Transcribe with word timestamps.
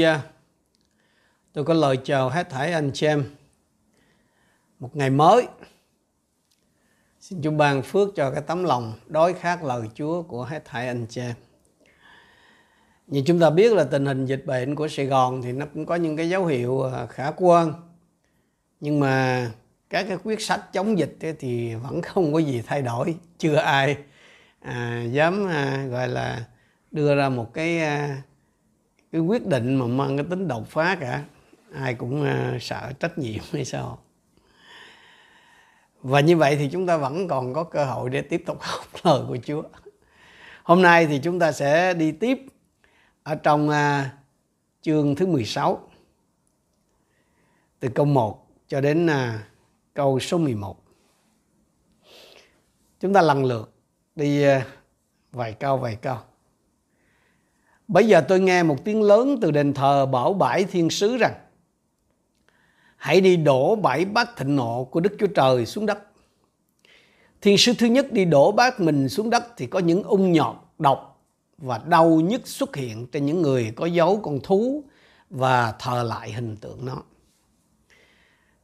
Hallelujah. 0.00 0.18
Tôi 1.52 1.64
có 1.64 1.74
lời 1.74 1.98
chào 2.04 2.28
hết 2.28 2.50
thảy 2.50 2.72
anh 2.72 2.90
chị 2.94 3.06
em. 3.06 3.24
Một 4.78 4.96
ngày 4.96 5.10
mới. 5.10 5.46
Xin 7.20 7.42
Chúa 7.42 7.50
ban 7.50 7.82
phước 7.82 8.08
cho 8.16 8.30
cái 8.30 8.42
tấm 8.46 8.64
lòng 8.64 8.92
đói 9.06 9.34
khát 9.34 9.64
lời 9.64 9.88
Chúa 9.94 10.22
của 10.22 10.44
hết 10.44 10.64
thảy 10.64 10.88
anh 10.88 11.06
chị 11.10 11.20
em. 11.20 11.34
Như 13.06 13.22
chúng 13.26 13.40
ta 13.40 13.50
biết 13.50 13.72
là 13.72 13.84
tình 13.84 14.06
hình 14.06 14.26
dịch 14.26 14.46
bệnh 14.46 14.74
của 14.74 14.88
Sài 14.88 15.06
Gòn 15.06 15.42
thì 15.42 15.52
nó 15.52 15.66
cũng 15.74 15.86
có 15.86 15.94
những 15.94 16.16
cái 16.16 16.28
dấu 16.28 16.46
hiệu 16.46 16.82
à, 16.82 17.06
khả 17.06 17.30
quan. 17.36 17.72
Nhưng 18.80 19.00
mà 19.00 19.46
các 19.90 20.06
cái 20.08 20.18
quyết 20.24 20.40
sách 20.40 20.72
chống 20.72 20.98
dịch 20.98 21.16
thì 21.38 21.74
vẫn 21.74 22.02
không 22.02 22.32
có 22.32 22.38
gì 22.38 22.62
thay 22.66 22.82
đổi. 22.82 23.16
Chưa 23.38 23.54
ai 23.54 23.96
à, 24.60 25.04
dám 25.12 25.48
à, 25.48 25.86
gọi 25.90 26.08
là 26.08 26.44
đưa 26.90 27.16
ra 27.16 27.28
một 27.28 27.54
cái 27.54 27.80
à, 27.80 28.22
cái 29.12 29.20
quyết 29.20 29.46
định 29.46 29.74
mà 29.74 29.86
mang 29.86 30.16
cái 30.16 30.26
tính 30.30 30.48
đột 30.48 30.68
phá 30.68 30.96
cả 31.00 31.24
ai 31.74 31.94
cũng 31.94 32.22
uh, 32.22 32.62
sợ 32.62 32.92
trách 33.00 33.18
nhiệm 33.18 33.42
hay 33.52 33.64
sao. 33.64 33.98
Và 36.02 36.20
như 36.20 36.36
vậy 36.36 36.56
thì 36.56 36.68
chúng 36.72 36.86
ta 36.86 36.96
vẫn 36.96 37.28
còn 37.28 37.54
có 37.54 37.64
cơ 37.64 37.84
hội 37.84 38.10
để 38.10 38.22
tiếp 38.22 38.42
tục 38.46 38.58
học 38.60 38.86
lời 39.02 39.22
của 39.28 39.38
Chúa. 39.44 39.62
Hôm 40.62 40.82
nay 40.82 41.06
thì 41.06 41.18
chúng 41.18 41.38
ta 41.38 41.52
sẽ 41.52 41.94
đi 41.94 42.12
tiếp 42.12 42.38
ở 43.22 43.34
trong 43.34 43.68
uh, 43.68 43.74
chương 44.82 45.14
thứ 45.14 45.26
16 45.26 45.88
từ 47.80 47.88
câu 47.88 48.06
1 48.06 48.46
cho 48.68 48.80
đến 48.80 49.06
uh, 49.06 49.40
câu 49.94 50.20
số 50.20 50.38
11 50.38 50.76
chúng 53.00 53.12
ta 53.12 53.22
lần 53.22 53.44
lượt 53.44 53.72
đi 54.14 54.46
uh, 54.46 54.62
vài 55.32 55.52
câu 55.52 55.78
vài 55.78 55.96
câu. 55.96 56.16
Bây 57.90 58.08
giờ 58.08 58.20
tôi 58.28 58.40
nghe 58.40 58.62
một 58.62 58.84
tiếng 58.84 59.02
lớn 59.02 59.38
từ 59.40 59.50
đền 59.50 59.74
thờ 59.74 60.06
bảo 60.06 60.34
bãi 60.34 60.64
thiên 60.64 60.90
sứ 60.90 61.16
rằng 61.16 61.32
Hãy 62.96 63.20
đi 63.20 63.36
đổ 63.36 63.76
bảy 63.76 64.04
bát 64.04 64.36
thịnh 64.36 64.56
nộ 64.56 64.84
của 64.84 65.00
Đức 65.00 65.16
Chúa 65.18 65.26
Trời 65.26 65.66
xuống 65.66 65.86
đất. 65.86 65.98
Thiên 67.40 67.58
sứ 67.58 67.72
thứ 67.78 67.86
nhất 67.86 68.12
đi 68.12 68.24
đổ 68.24 68.52
bát 68.52 68.80
mình 68.80 69.08
xuống 69.08 69.30
đất 69.30 69.44
thì 69.56 69.66
có 69.66 69.78
những 69.78 70.02
ung 70.02 70.32
nhọt, 70.32 70.56
độc 70.78 71.24
và 71.58 71.78
đau 71.78 72.08
nhức 72.08 72.48
xuất 72.48 72.76
hiện 72.76 73.06
trên 73.06 73.26
những 73.26 73.42
người 73.42 73.72
có 73.76 73.86
dấu 73.86 74.20
con 74.22 74.40
thú 74.42 74.84
và 75.30 75.74
thờ 75.78 76.02
lại 76.02 76.32
hình 76.32 76.56
tượng 76.56 76.84
nó. 76.84 77.02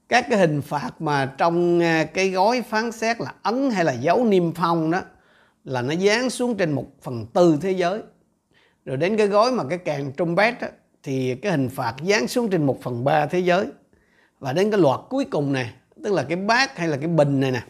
Các 0.08 0.26
cái 0.30 0.38
hình 0.38 0.62
phạt 0.62 0.90
mà 1.00 1.34
trong 1.38 1.82
à, 1.82 2.04
cái 2.04 2.30
gói 2.30 2.62
phán 2.62 2.92
xét 2.92 3.20
là 3.20 3.34
ấn 3.42 3.70
hay 3.70 3.84
là 3.84 3.92
dấu 3.92 4.24
niêm 4.24 4.52
phong 4.52 4.90
đó 4.90 5.00
là 5.64 5.82
nó 5.82 5.92
dán 5.92 6.30
xuống 6.30 6.56
trên 6.56 6.72
một 6.72 6.86
phần 7.02 7.26
tư 7.26 7.58
thế 7.60 7.70
giới 7.70 8.02
rồi 8.86 8.96
đến 8.96 9.16
cái 9.16 9.26
gói 9.26 9.52
mà 9.52 9.64
cái 9.68 9.78
càng 9.78 10.12
trumpet 10.16 10.60
á, 10.60 10.68
thì 11.02 11.34
cái 11.34 11.52
hình 11.52 11.68
phạt 11.68 11.94
dán 12.02 12.28
xuống 12.28 12.50
trên 12.50 12.66
một 12.66 12.78
phần 12.82 13.04
ba 13.04 13.26
thế 13.26 13.38
giới. 13.38 13.66
Và 14.38 14.52
đến 14.52 14.70
cái 14.70 14.80
loạt 14.80 15.00
cuối 15.08 15.24
cùng 15.24 15.52
này 15.52 15.72
tức 16.04 16.12
là 16.12 16.22
cái 16.22 16.36
bát 16.36 16.78
hay 16.78 16.88
là 16.88 16.96
cái 16.96 17.08
bình 17.08 17.40
này 17.40 17.50
nè 17.50 17.62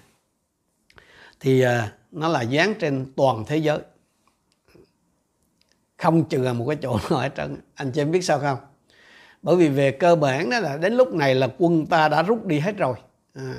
thì 1.40 1.60
à, 1.60 1.92
nó 2.12 2.28
là 2.28 2.42
dán 2.42 2.74
trên 2.74 3.12
toàn 3.16 3.44
thế 3.46 3.56
giới. 3.56 3.78
Không 5.98 6.28
trừ 6.28 6.52
một 6.52 6.66
cái 6.68 6.76
chỗ 6.82 6.98
nào 7.10 7.20
hết 7.20 7.30
trơn. 7.36 7.56
Anh 7.74 7.92
chị 7.92 8.00
em 8.00 8.10
biết 8.10 8.24
sao 8.24 8.38
không? 8.38 8.58
Bởi 9.42 9.56
vì 9.56 9.68
về 9.68 9.90
cơ 9.90 10.16
bản 10.16 10.50
đó 10.50 10.60
là 10.60 10.76
đến 10.76 10.92
lúc 10.92 11.14
này 11.14 11.34
là 11.34 11.48
quân 11.58 11.86
ta 11.86 12.08
đã 12.08 12.22
rút 12.22 12.44
đi 12.46 12.58
hết 12.58 12.76
rồi. 12.76 12.94
À, 13.34 13.54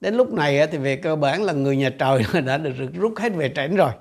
đến 0.00 0.14
lúc 0.14 0.32
này 0.32 0.66
thì 0.66 0.78
về 0.78 0.96
cơ 0.96 1.16
bản 1.16 1.42
là 1.42 1.52
người 1.52 1.76
nhà 1.76 1.90
trời 1.98 2.22
đã 2.46 2.58
được 2.58 2.72
rút 2.94 3.14
hết 3.16 3.32
về 3.34 3.52
trển 3.56 3.76
rồi. 3.76 3.92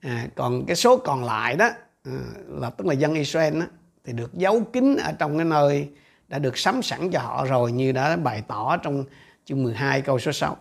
À, 0.00 0.26
còn 0.34 0.66
cái 0.66 0.76
số 0.76 0.96
còn 0.96 1.24
lại 1.24 1.56
đó 1.56 1.70
à, 2.04 2.12
là 2.48 2.70
tức 2.70 2.86
là 2.86 2.94
dân 2.94 3.14
Israel 3.14 3.60
đó, 3.60 3.66
thì 4.04 4.12
được 4.12 4.34
giấu 4.34 4.60
kín 4.72 4.96
ở 4.96 5.12
trong 5.12 5.38
cái 5.38 5.44
nơi 5.44 5.88
đã 6.28 6.38
được 6.38 6.58
sắm 6.58 6.82
sẵn 6.82 7.10
cho 7.10 7.18
họ 7.18 7.44
rồi 7.44 7.72
như 7.72 7.92
đã 7.92 8.16
bày 8.16 8.42
tỏ 8.48 8.76
trong 8.76 9.04
chương 9.44 9.62
12 9.62 10.00
câu 10.00 10.18
số 10.18 10.32
6 10.32 10.56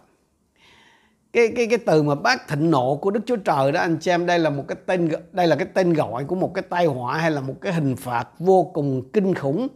cái 1.34 1.51
cái 1.56 1.68
cái 1.68 1.78
từ 1.78 2.04
mà 2.04 2.16
bác 2.16 2.48
thịnh 2.48 2.72
nộ 2.72 2.95
của 2.95 3.12
Đức 3.12 3.19
Chúa 3.25 3.36
Trời 3.36 3.72
đó 3.72 3.81
anh 3.81 3.98
chị 4.01 4.12
em 4.12 4.25
đây 4.25 4.40
là 4.40 4.50
một 4.50 4.63
cái 4.68 4.78
tên 4.86 5.10
đây 5.31 5.48
là 5.48 5.56
cái 5.56 5.68
tên 5.74 5.94
gọi 5.94 6.24
của 6.24 6.36
một 6.36 6.54
cái 6.54 6.63
tai 6.69 6.86
họa 6.86 7.18
hay 7.18 7.31
là 7.31 7.42
một 7.42 7.56
cái 7.62 7.74
hình 7.74 7.95
phạt 7.95 8.28
vô 8.40 8.72
cùng 8.74 9.10
kinh 9.13 9.36
khủng. 9.36 9.68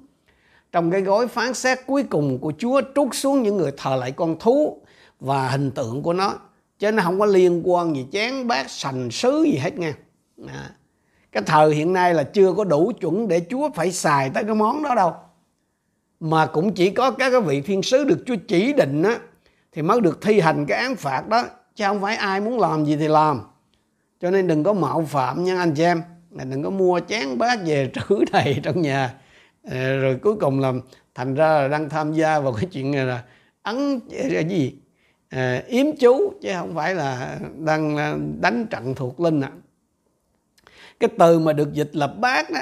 Trong 0.72 0.92
cái 0.92 1.02
gói 1.02 1.28
phán 1.28 1.54
xét 1.54 1.80
cuối 1.88 2.04
cùng 2.04 2.40
của 2.40 2.54
Chúa 2.58 2.82
trút 2.96 3.08
xuống 3.12 3.44
những 3.44 3.58
người 3.58 3.72
thờ 3.78 3.96
lại 3.96 4.12
con 4.12 4.36
thú 4.40 4.82
và 5.20 5.50
hình 5.50 5.72
tượng 5.72 6.04
của 6.04 6.14
nó. 6.14 6.34
Chứ 6.80 6.92
nó 6.92 7.04
không 7.04 7.20
có 7.20 7.26
liên 7.26 7.62
quan 7.66 7.96
gì 7.96 8.06
chén 8.12 8.48
bát 8.48 8.70
sành 8.70 9.12
sứ 9.12 9.44
gì 9.44 9.58
hết 9.58 9.78
nha 9.78 9.94
à 10.48 10.72
cái 11.38 11.44
thời 11.46 11.76
hiện 11.76 11.94
nay 11.94 12.14
là 12.14 12.24
chưa 12.24 12.54
có 12.54 12.64
đủ 12.64 12.92
chuẩn 13.00 13.28
để 13.28 13.42
chúa 13.50 13.70
phải 13.76 13.92
xài 13.92 14.30
tới 14.30 14.44
cái 14.44 14.56
món 14.56 14.84
đó 14.84 14.96
đâu. 14.96 15.14
Mà 16.20 16.46
cũng 16.46 16.74
chỉ 16.74 16.90
có 16.90 17.12
các 17.12 17.30
cái 17.30 17.42
vị 17.42 17.62
thiên 17.62 17.82
sứ 17.82 18.04
được 18.04 18.24
chúa 18.26 18.36
chỉ 18.48 18.74
định 18.74 19.04
á 19.04 19.18
thì 19.72 19.82
mới 19.82 20.02
được 20.02 20.22
thi 20.22 20.40
hành 20.40 20.66
cái 20.66 20.78
án 20.78 20.96
phạt 20.96 21.28
đó 21.28 21.44
chứ 21.76 21.86
không 21.88 22.02
phải 22.02 22.16
ai 22.16 22.42
muốn 22.42 22.60
làm 22.60 22.86
gì 22.86 22.96
thì 22.96 23.08
làm. 23.08 23.42
Cho 24.22 24.32
nên 24.32 24.48
đừng 24.48 24.64
có 24.64 24.74
mạo 24.74 25.06
phạm 25.10 25.44
nha 25.44 25.58
anh 25.58 25.74
chị 25.74 25.84
em. 25.84 26.02
Đừng 26.32 26.64
có 26.64 26.70
mua 26.70 27.00
chén 27.08 27.38
bát 27.38 27.60
về 27.66 27.92
trữ 28.10 28.16
đầy 28.34 28.60
trong 28.64 28.82
nhà. 28.82 29.14
Ờ, 29.64 29.98
rồi 29.98 30.20
cuối 30.22 30.36
cùng 30.36 30.60
làm 30.60 30.82
thành 31.16 31.36
ra 31.36 31.62
là 31.62 31.68
đang 31.68 31.90
tham 31.90 32.14
gia 32.14 32.40
vào 32.40 32.54
cái 32.54 32.66
chuyện 32.72 32.92
này 32.92 33.06
là 33.06 33.24
ấn 33.62 34.00
cái 34.32 34.46
gì? 34.50 34.76
À, 35.30 35.64
yếm 35.68 35.86
chú 36.00 36.34
chứ 36.42 36.50
không 36.60 36.76
phải 36.76 36.96
là 36.96 37.40
đang 37.58 37.98
ờ, 37.98 38.18
đánh 38.42 38.66
trận 38.70 38.96
thuộc 38.96 39.20
linh 39.20 39.42
ạ. 39.42 39.52
à 39.54 39.67
cái 41.00 41.10
từ 41.18 41.40
mà 41.40 41.54
được 41.54 41.74
dịch 41.74 41.96
là 41.96 42.08
bát 42.08 42.52
đó 42.52 42.60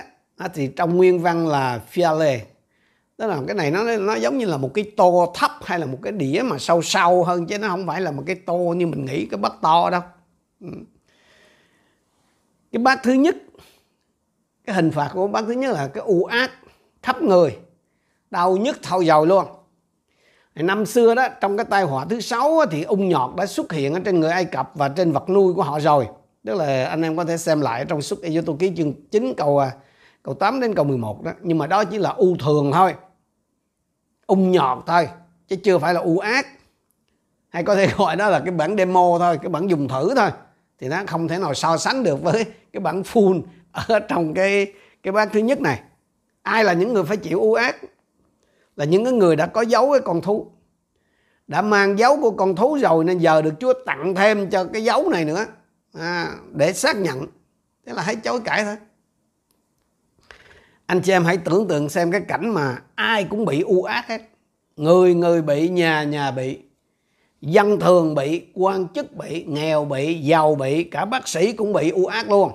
thì 0.54 0.68
trong 0.68 0.98
nguyên 0.98 1.22
văn 1.22 1.48
là 1.48 1.82
fiale. 1.94 2.40
Tức 3.18 3.28
là 3.28 3.42
cái 3.48 3.56
này 3.56 3.72
nó 3.72 3.98
nó 3.98 4.16
giống 4.16 4.38
như 4.38 4.46
là 4.46 4.58
một 4.58 4.72
cái 4.74 4.92
tô 4.98 5.34
thấp 5.36 5.52
hay 5.64 5.80
là 5.80 5.86
một 5.86 5.98
cái 6.02 6.14
đĩa 6.14 6.42
mà 6.46 6.58
sâu 6.58 6.82
sâu 6.82 7.24
hơn, 7.24 7.48
chứ 7.48 7.58
nó 7.58 7.68
không 7.68 7.88
phải 7.88 8.02
là 8.02 8.12
một 8.12 8.24
cái 8.28 8.36
tô 8.36 8.58
như 8.58 8.88
mình 8.88 9.06
nghĩ, 9.06 9.26
cái 9.26 9.38
bát 9.38 9.54
to 9.62 9.90
đâu. 9.90 10.02
Ừ. 10.62 10.68
Cái 12.72 12.84
bát 12.84 13.00
thứ 13.04 13.14
nhất, 13.14 13.36
cái 14.66 14.76
hình 14.76 14.92
phạt 14.92 15.12
của 15.14 15.28
bát 15.28 15.44
thứ 15.48 15.54
nhất 15.54 15.74
là 15.74 15.88
cái 15.88 16.04
u 16.04 16.24
ác 16.24 16.52
khắp 17.04 17.22
người, 17.22 17.58
đau 18.32 18.58
nhức 18.58 18.80
thâu 18.84 19.02
dầu 19.02 19.26
luôn. 19.26 19.46
Năm 20.56 20.86
xưa 20.86 21.16
đó, 21.16 21.28
trong 21.42 21.58
cái 21.58 21.66
tai 21.70 21.84
họa 21.84 22.06
thứ 22.10 22.22
sáu 22.22 22.66
thì 22.72 22.84
ung 22.84 23.10
nhọt 23.10 23.36
đã 23.36 23.46
xuất 23.46 23.72
hiện 23.72 23.94
ở 23.94 24.00
trên 24.06 24.20
người 24.20 24.32
Ai 24.32 24.46
Cập 24.46 24.72
và 24.74 24.90
trên 24.90 25.12
vật 25.12 25.30
nuôi 25.30 25.54
của 25.54 25.64
họ 25.64 25.80
rồi 25.80 26.08
tức 26.46 26.56
là 26.56 26.86
anh 26.86 27.02
em 27.02 27.18
có 27.18 27.26
thể 27.26 27.38
xem 27.38 27.62
lại 27.62 27.86
trong 27.86 28.02
suốt 28.02 28.22
Ê 28.22 28.42
Tô 28.46 28.56
ký 28.60 28.72
chương 28.78 28.94
9 29.12 29.34
câu 29.38 29.62
câu 30.24 30.34
8 30.34 30.60
đến 30.60 30.76
câu 30.76 30.86
11 30.86 31.24
đó. 31.24 31.32
Nhưng 31.42 31.58
mà 31.58 31.68
đó 31.68 31.84
chỉ 31.84 31.98
là 31.98 32.10
u 32.10 32.36
thường 32.40 32.72
thôi. 32.74 32.94
Ung 34.28 34.52
nhọt 34.52 34.84
thôi, 34.88 35.08
chứ 35.48 35.56
chưa 35.56 35.78
phải 35.78 35.94
là 35.94 36.00
u 36.00 36.20
ác. 36.20 36.48
Hay 37.50 37.64
có 37.64 37.76
thể 37.76 37.88
gọi 37.98 38.16
đó 38.16 38.30
là 38.30 38.40
cái 38.40 38.52
bản 38.52 38.78
demo 38.78 39.16
thôi, 39.20 39.38
cái 39.42 39.50
bản 39.50 39.70
dùng 39.70 39.88
thử 39.88 40.16
thôi. 40.16 40.30
Thì 40.80 40.88
nó 40.88 41.04
không 41.08 41.28
thể 41.28 41.38
nào 41.38 41.54
so 41.54 41.78
sánh 41.78 42.04
được 42.04 42.24
với 42.24 42.46
cái 42.74 42.80
bản 42.80 43.02
full 43.02 43.42
ở 43.72 44.00
trong 44.00 44.34
cái 44.34 44.74
cái 45.04 45.12
bát 45.12 45.30
thứ 45.34 45.40
nhất 45.40 45.62
này. 45.62 45.82
Ai 46.42 46.64
là 46.64 46.74
những 46.74 46.94
người 46.94 47.04
phải 47.04 47.18
chịu 47.18 47.42
u 47.42 47.54
ác? 47.54 47.76
Là 48.76 48.86
những 48.86 49.04
cái 49.04 49.14
người 49.14 49.36
đã 49.36 49.48
có 49.48 49.62
dấu 49.62 49.92
cái 49.92 50.02
con 50.02 50.22
thú. 50.22 50.48
Đã 51.48 51.62
mang 51.62 52.00
dấu 52.00 52.18
của 52.22 52.32
con 52.32 52.56
thú 52.56 52.78
rồi 52.82 53.04
nên 53.04 53.18
giờ 53.18 53.42
được 53.42 53.54
Chúa 53.60 53.74
tặng 53.86 54.16
thêm 54.16 54.50
cho 54.50 54.64
cái 54.64 54.84
dấu 54.84 55.10
này 55.10 55.26
nữa 55.26 55.46
à, 56.00 56.36
để 56.54 56.74
xác 56.74 56.96
nhận. 56.96 57.26
Thế 57.86 57.94
là 57.94 58.02
hãy 58.02 58.16
chối 58.16 58.40
cãi 58.46 58.64
thôi. 58.64 58.76
Anh 60.86 61.02
chị 61.02 61.12
em 61.12 61.26
hãy 61.26 61.38
tưởng 61.38 61.68
tượng 61.68 61.90
xem 61.90 62.12
cái 62.12 62.22
cảnh 62.28 62.54
mà 62.54 62.78
ai 62.96 63.24
cũng 63.24 63.46
bị 63.46 63.62
u 63.62 63.84
ác 63.84 64.08
hết. 64.08 64.22
Người 64.76 65.14
người 65.14 65.42
bị 65.42 65.70
nhà 65.70 66.04
nhà 66.04 66.32
bị. 66.32 66.60
Dân 67.42 67.80
thường 67.80 68.16
bị 68.16 68.46
quan 68.54 68.88
chức 68.88 69.16
bị 69.16 69.44
nghèo 69.44 69.86
bị 69.86 70.20
giàu 70.20 70.56
bị 70.56 70.84
cả 70.84 71.06
bác 71.06 71.28
sĩ 71.28 71.54
cũng 71.54 71.74
bị 71.74 71.90
u 71.90 72.06
ác 72.06 72.30
luôn. 72.30 72.52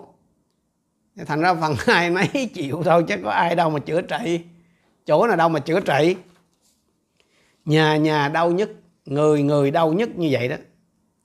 Thành 1.27 1.41
ra 1.41 1.55
phần 1.55 1.75
hai 1.87 2.11
mấy 2.11 2.51
chịu 2.55 2.83
thôi 2.85 3.05
chứ 3.09 3.15
có 3.25 3.31
ai 3.31 3.55
đâu 3.55 3.71
mà 3.71 3.79
chữa 3.79 4.03
trị. 4.03 4.41
Chỗ 5.07 5.27
nào 5.27 5.37
đâu 5.37 5.49
mà 5.49 5.61
chữa 5.61 5.81
trị. 5.81 6.17
Nhà 7.65 7.97
nhà 7.97 8.29
đau 8.29 8.51
nhất 8.51 8.71
người 9.07 9.43
người 9.43 9.71
đau 9.71 9.93
nhất 9.93 10.09
như 10.17 10.29
vậy 10.31 10.49
đó. 10.49 10.57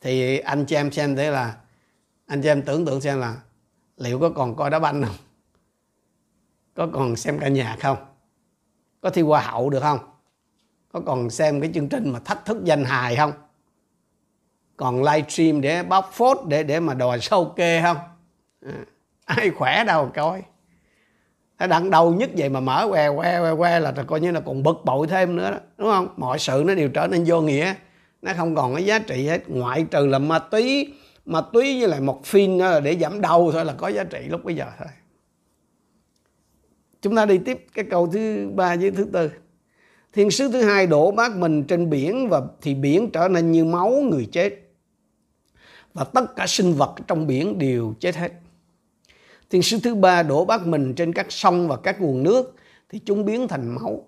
Thì 0.01 0.39
anh 0.39 0.65
chị 0.65 0.75
em 0.75 0.91
xem 0.91 1.15
thế 1.15 1.31
là 1.31 1.55
anh 2.25 2.41
chị 2.41 2.49
em 2.49 2.61
tưởng 2.61 2.85
tượng 2.85 3.01
xem 3.01 3.19
là 3.19 3.35
liệu 3.97 4.19
có 4.19 4.29
còn 4.29 4.55
coi 4.55 4.69
đá 4.69 4.79
banh 4.79 5.03
không? 5.03 5.15
Có 6.73 6.87
còn 6.93 7.15
xem 7.15 7.39
cả 7.39 7.47
nhà 7.47 7.77
không? 7.79 7.97
Có 9.01 9.09
thi 9.09 9.21
hoa 9.21 9.41
hậu 9.41 9.69
được 9.69 9.79
không? 9.79 9.99
Có 10.93 11.01
còn 11.05 11.29
xem 11.29 11.61
cái 11.61 11.71
chương 11.73 11.89
trình 11.89 12.09
mà 12.09 12.19
thách 12.19 12.45
thức 12.45 12.57
danh 12.63 12.83
hài 12.83 13.15
không? 13.15 13.31
Còn 14.77 15.03
livestream 15.03 15.61
để 15.61 15.83
bóc 15.83 16.09
phốt 16.13 16.37
để 16.47 16.63
để 16.63 16.79
mà 16.79 16.93
đòi 16.93 17.19
sâu 17.19 17.53
kê 17.55 17.81
không? 17.81 17.97
À, 18.65 18.73
ai 19.25 19.49
khỏe 19.49 19.83
đâu 19.83 20.11
coi. 20.15 20.43
Nó 21.59 21.67
đặng 21.67 21.89
đầu 21.89 22.13
nhất 22.13 22.29
vậy 22.37 22.49
mà 22.49 22.59
mở 22.59 22.87
que 22.91 23.09
que 23.09 23.39
que 23.39 23.55
que 23.57 23.79
là 23.79 23.93
coi 24.07 24.19
như 24.19 24.31
là 24.31 24.39
còn 24.39 24.63
bực 24.63 24.81
bội 24.85 25.07
thêm 25.07 25.35
nữa 25.35 25.51
đó 25.51 25.57
đúng 25.77 25.89
không? 25.89 26.07
Mọi 26.17 26.39
sự 26.39 26.63
nó 26.67 26.75
đều 26.75 26.89
trở 26.89 27.07
nên 27.07 27.23
vô 27.27 27.41
nghĩa. 27.41 27.73
Nó 28.21 28.33
không 28.37 28.55
còn 28.55 28.75
cái 28.75 28.85
giá 28.85 28.99
trị 28.99 29.27
hết 29.27 29.49
ngoại 29.49 29.85
trừ 29.91 30.05
là 30.05 30.19
ma 30.19 30.39
túy 30.39 30.93
mà 31.25 31.41
túy 31.41 31.79
với 31.79 31.89
lại 31.89 32.01
một 32.01 32.25
phin 32.25 32.57
là 32.57 32.79
để 32.79 32.97
giảm 32.97 33.21
đau 33.21 33.51
thôi, 33.51 33.65
là 33.65 33.73
có 33.73 33.87
giá 33.87 34.03
trị 34.03 34.19
lúc 34.29 34.43
bây 34.43 34.55
giờ 34.55 34.65
thôi. 34.77 34.87
Chúng 37.01 37.15
ta 37.15 37.25
đi 37.25 37.37
tiếp 37.37 37.65
cái 37.73 37.85
câu 37.89 38.07
thứ 38.07 38.49
ba 38.55 38.75
với 38.75 38.91
thứ 38.91 39.05
tư. 39.13 39.31
Thiên 40.13 40.31
sứ 40.31 40.51
thứ 40.51 40.61
hai 40.61 40.87
đổ 40.87 41.11
bát 41.11 41.35
mình 41.35 41.63
trên 41.63 41.89
biển 41.89 42.29
và 42.29 42.41
thì 42.61 42.75
biển 42.75 43.09
trở 43.13 43.27
nên 43.27 43.51
như 43.51 43.65
máu 43.65 43.89
người 43.89 44.27
chết. 44.31 44.53
Và 45.93 46.03
tất 46.03 46.35
cả 46.35 46.47
sinh 46.47 46.73
vật 46.73 46.95
trong 47.07 47.27
biển 47.27 47.59
đều 47.59 47.93
chết 47.99 48.15
hết. 48.15 48.31
Thiên 49.49 49.61
sứ 49.61 49.79
thứ 49.83 49.95
ba 49.95 50.23
đổ 50.23 50.45
bát 50.45 50.67
mình 50.67 50.93
trên 50.93 51.13
các 51.13 51.25
sông 51.29 51.67
và 51.67 51.77
các 51.77 52.01
nguồn 52.01 52.23
nước 52.23 52.55
thì 52.89 52.99
chúng 53.05 53.25
biến 53.25 53.47
thành 53.47 53.75
máu 53.75 54.07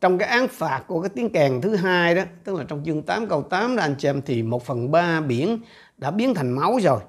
trong 0.00 0.18
cái 0.18 0.28
án 0.28 0.48
phạt 0.48 0.84
của 0.86 1.00
cái 1.00 1.08
tiếng 1.14 1.30
kèn 1.30 1.60
thứ 1.60 1.76
hai 1.76 2.14
đó 2.14 2.22
tức 2.44 2.56
là 2.56 2.64
trong 2.68 2.82
chương 2.84 3.02
8 3.02 3.26
câu 3.26 3.42
8 3.42 3.76
đó 3.76 3.82
anh 3.82 3.94
chị 3.98 4.08
em 4.08 4.22
thì 4.22 4.42
một 4.42 4.64
phần 4.64 4.90
ba 4.90 5.20
biển 5.20 5.58
đã 5.96 6.10
biến 6.10 6.34
thành 6.34 6.50
máu 6.50 6.78
rồi. 6.82 7.00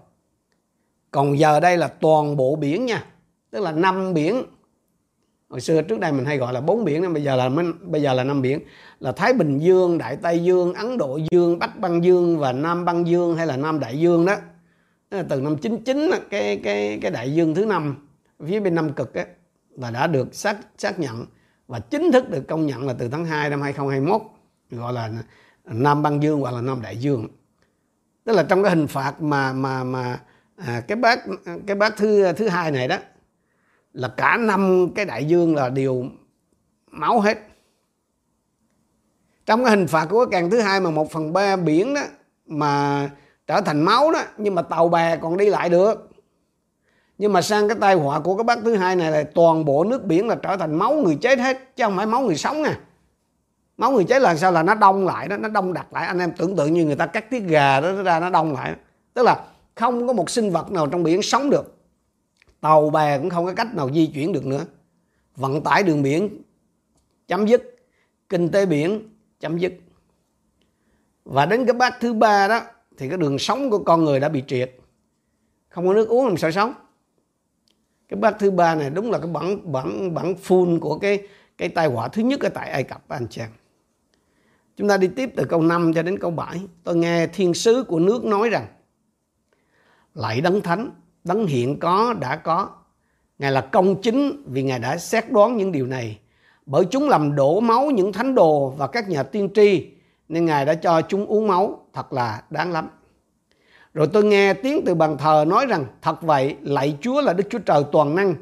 Còn 1.11 1.39
giờ 1.39 1.59
đây 1.59 1.77
là 1.77 1.87
toàn 1.87 2.37
bộ 2.37 2.55
biển 2.55 2.85
nha 2.85 3.05
tức 3.51 3.59
là 3.59 3.71
năm 3.71 4.13
biển. 4.13 4.43
Hồi 5.49 5.61
xưa 5.61 5.81
trước 5.81 5.99
đây 5.99 6.11
mình 6.11 6.25
hay 6.25 6.37
gọi 6.37 6.53
là 6.53 6.61
bốn 6.61 6.85
biển 6.85 7.13
bây 7.13 7.23
giờ 7.23 7.35
là 7.35 7.49
bây 7.81 8.01
giờ 8.01 8.13
là 8.13 8.23
năm 8.23 8.41
biển. 8.41 8.59
Là 8.99 9.11
Thái 9.11 9.33
Bình 9.33 9.59
Dương, 9.59 9.97
Đại 9.97 10.15
Tây 10.15 10.43
Dương, 10.43 10.73
Ấn 10.73 10.97
Độ 10.97 11.19
Dương, 11.31 11.59
Bắc 11.59 11.79
Băng 11.79 12.03
Dương 12.03 12.39
và 12.39 12.51
Nam 12.51 12.85
Băng 12.85 13.07
Dương 13.07 13.35
hay 13.35 13.47
là 13.47 13.57
Nam 13.57 13.79
Đại 13.79 13.99
Dương 13.99 14.25
đó. 14.25 14.35
Từ 15.29 15.41
năm 15.41 15.57
99 15.57 16.11
cái 16.29 16.57
cái 16.63 16.99
cái 17.01 17.11
đại 17.11 17.33
dương 17.33 17.55
thứ 17.55 17.65
năm 17.65 18.07
phía 18.47 18.59
bên 18.59 18.75
Nam 18.75 18.93
cực 18.93 19.13
á 19.13 19.25
là 19.77 19.91
đã 19.91 20.07
được 20.07 20.35
xác 20.35 20.57
xác 20.77 20.99
nhận 20.99 21.25
và 21.69 21.79
chính 21.79 22.11
thức 22.11 22.29
được 22.29 22.47
công 22.47 22.65
nhận 22.65 22.87
là 22.87 22.93
từ 22.99 23.09
tháng 23.09 23.25
2 23.25 23.49
năm 23.49 23.61
2021 23.61 24.21
gọi 24.71 24.93
là 24.93 25.11
Nam 25.65 26.01
Băng 26.01 26.23
Dương 26.23 26.39
hoặc 26.39 26.53
là 26.53 26.61
Nam 26.61 26.81
Đại 26.81 26.97
Dương. 26.97 27.27
Tức 28.23 28.33
là 28.33 28.43
trong 28.43 28.63
cái 28.63 28.69
hình 28.69 28.87
phạt 28.87 29.21
mà 29.21 29.53
mà 29.53 29.83
mà 29.83 30.19
à, 30.55 30.81
cái 30.87 30.95
bác 30.95 31.19
cái 31.67 31.75
bác 31.75 31.97
thứ 31.97 32.33
thứ 32.33 32.47
hai 32.47 32.71
này 32.71 32.87
đó 32.87 32.97
là 33.93 34.07
cả 34.07 34.37
năm 34.37 34.89
cái 34.95 35.05
đại 35.05 35.25
dương 35.25 35.55
là 35.55 35.69
đều 35.69 36.05
máu 36.91 37.19
hết. 37.19 37.37
Trong 39.45 39.63
cái 39.63 39.69
hình 39.69 39.87
phạt 39.87 40.05
của 40.05 40.25
cái 40.25 40.41
càng 40.41 40.49
thứ 40.49 40.61
hai 40.61 40.79
mà 40.79 40.89
một 40.89 41.11
phần 41.11 41.33
ba 41.33 41.55
biển 41.55 41.93
đó 41.93 42.01
mà 42.45 43.09
trở 43.47 43.61
thành 43.61 43.81
máu 43.81 44.11
đó 44.11 44.23
nhưng 44.37 44.55
mà 44.55 44.61
tàu 44.61 44.89
bè 44.89 45.17
còn 45.17 45.37
đi 45.37 45.49
lại 45.49 45.69
được 45.69 46.08
nhưng 47.19 47.33
mà 47.33 47.41
sang 47.41 47.67
cái 47.67 47.77
tai 47.81 47.95
họa 47.95 48.19
của 48.19 48.37
cái 48.37 48.43
bác 48.43 48.59
thứ 48.63 48.75
hai 48.75 48.95
này 48.95 49.11
là 49.11 49.23
toàn 49.35 49.65
bộ 49.65 49.83
nước 49.83 50.05
biển 50.05 50.27
là 50.27 50.35
trở 50.35 50.57
thành 50.57 50.75
máu 50.75 50.93
người 50.93 51.17
chết 51.21 51.39
hết, 51.39 51.75
chứ 51.75 51.83
không 51.83 51.97
phải 51.97 52.05
máu 52.05 52.21
người 52.21 52.35
sống 52.35 52.63
nè 52.63 52.73
máu 53.77 53.91
người 53.91 54.03
chết 54.03 54.21
là 54.21 54.35
sao? 54.35 54.51
Là 54.51 54.63
nó 54.63 54.75
đông 54.75 55.05
lại 55.05 55.27
đó, 55.27 55.37
nó 55.37 55.49
đông 55.49 55.73
đặc 55.73 55.93
lại. 55.93 56.05
Anh 56.05 56.19
em 56.19 56.31
tưởng 56.37 56.55
tượng 56.55 56.73
như 56.73 56.85
người 56.85 56.95
ta 56.95 57.05
cắt 57.05 57.29
tiết 57.29 57.39
gà 57.39 57.81
đó 57.81 57.91
ra 57.91 58.19
nó 58.19 58.29
đông 58.29 58.53
lại. 58.53 58.75
Tức 59.13 59.23
là 59.23 59.45
không 59.75 60.07
có 60.07 60.13
một 60.13 60.29
sinh 60.29 60.51
vật 60.51 60.71
nào 60.71 60.87
trong 60.87 61.03
biển 61.03 61.21
sống 61.21 61.49
được. 61.49 61.77
Tàu 62.61 62.89
bè 62.89 63.17
cũng 63.17 63.29
không 63.29 63.45
có 63.45 63.53
cách 63.53 63.75
nào 63.75 63.89
di 63.93 64.07
chuyển 64.07 64.33
được 64.33 64.45
nữa. 64.45 64.65
Vận 65.35 65.63
tải 65.63 65.83
đường 65.83 66.03
biển, 66.03 66.41
chấm 67.27 67.45
dứt. 67.45 67.75
Kinh 68.29 68.49
tế 68.49 68.65
biển, 68.65 69.09
chấm 69.39 69.57
dứt. 69.57 69.73
Và 71.25 71.45
đến 71.45 71.65
cái 71.65 71.73
bát 71.73 71.97
thứ 71.99 72.13
ba 72.13 72.47
đó, 72.47 72.61
thì 72.97 73.09
cái 73.09 73.17
đường 73.17 73.39
sống 73.39 73.69
của 73.69 73.79
con 73.79 74.05
người 74.05 74.19
đã 74.19 74.29
bị 74.29 74.43
triệt. 74.47 74.75
Không 75.69 75.87
có 75.87 75.93
nước 75.93 76.09
uống 76.09 76.27
làm 76.27 76.37
sao 76.37 76.51
sống 76.51 76.73
cái 78.09 78.19
bát 78.19 78.35
thứ 78.39 78.51
ba 78.51 78.75
này 78.75 78.89
đúng 78.89 79.11
là 79.11 79.17
cái 79.17 79.27
bản 79.27 79.71
bản 79.71 80.13
bản 80.13 80.33
full 80.43 80.79
của 80.79 80.99
cái 80.99 81.27
cái 81.57 81.69
tai 81.69 81.87
họa 81.87 82.07
thứ 82.07 82.21
nhất 82.21 82.39
ở 82.39 82.49
tại 82.49 82.69
Ai 82.69 82.83
Cập 82.83 83.01
anh 83.07 83.27
chàng 83.29 83.49
chúng 84.77 84.87
ta 84.87 84.97
đi 84.97 85.07
tiếp 85.07 85.29
từ 85.35 85.45
câu 85.45 85.61
5 85.61 85.93
cho 85.93 86.03
đến 86.03 86.19
câu 86.19 86.31
7 86.31 86.61
tôi 86.83 86.95
nghe 86.95 87.27
thiên 87.27 87.53
sứ 87.53 87.83
của 87.83 87.99
nước 87.99 88.25
nói 88.25 88.49
rằng 88.49 88.67
lại 90.13 90.41
đấng 90.41 90.61
thánh, 90.61 90.91
đấng 91.23 91.47
hiện 91.47 91.79
có, 91.79 92.13
đã 92.19 92.35
có. 92.35 92.69
Ngài 93.39 93.51
là 93.51 93.61
công 93.61 94.01
chính 94.01 94.43
vì 94.45 94.63
ngài 94.63 94.79
đã 94.79 94.97
xét 94.97 95.31
đoán 95.31 95.57
những 95.57 95.71
điều 95.71 95.85
này. 95.85 96.19
Bởi 96.65 96.85
chúng 96.91 97.09
làm 97.09 97.35
đổ 97.35 97.59
máu 97.59 97.91
những 97.91 98.13
thánh 98.13 98.35
đồ 98.35 98.69
và 98.69 98.87
các 98.87 99.09
nhà 99.09 99.23
tiên 99.23 99.49
tri, 99.55 99.87
nên 100.29 100.45
ngài 100.45 100.65
đã 100.65 100.73
cho 100.73 101.01
chúng 101.01 101.25
uống 101.25 101.47
máu. 101.47 101.85
Thật 101.93 102.13
là 102.13 102.43
đáng 102.49 102.71
lắm 102.71 102.89
rồi 103.93 104.07
tôi 104.13 104.23
nghe 104.23 104.53
tiếng 104.53 104.85
từ 104.85 104.95
bàn 104.95 105.17
thờ 105.17 105.45
nói 105.47 105.65
rằng, 105.65 105.85
thật 106.01 106.21
vậy, 106.21 106.55
lạy 106.61 106.97
Chúa 107.01 107.21
là 107.21 107.33
Đức 107.33 107.47
Chúa 107.49 107.59
Trời 107.59 107.83
toàn 107.91 108.15
năng. 108.15 108.35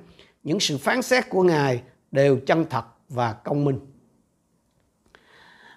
Những 0.44 0.60
sự 0.60 0.78
phán 0.78 1.02
xét 1.02 1.30
của 1.30 1.44
ngài 1.44 1.82
đều 2.12 2.40
chân 2.46 2.66
thật 2.70 2.86
và 3.10 3.34
công 3.34 3.66
minh. 3.66 3.80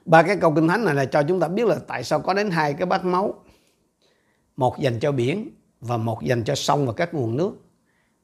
Ba 0.05 0.23
cái 0.23 0.37
câu 0.37 0.53
kinh 0.55 0.69
thánh 0.69 0.85
này 0.85 0.95
là 0.95 1.05
cho 1.05 1.23
chúng 1.23 1.41
ta 1.41 1.49
biết 1.49 1.67
là 1.67 1.77
tại 1.89 2.05
sao 2.05 2.21
có 2.21 2.35
đến 2.35 2.51
hai 2.51 2.75
cái 2.75 2.87
bát 2.87 3.05
máu. 3.05 3.35
Một 4.57 4.79
dành 4.79 5.01
cho 5.01 5.13
biển 5.13 5.51
và 5.81 5.97
một 5.97 6.23
dành 6.23 6.45
cho 6.45 6.55
sông 6.55 6.87
và 6.87 6.93
các 6.93 7.15
nguồn 7.15 7.37
nước. 7.37 7.53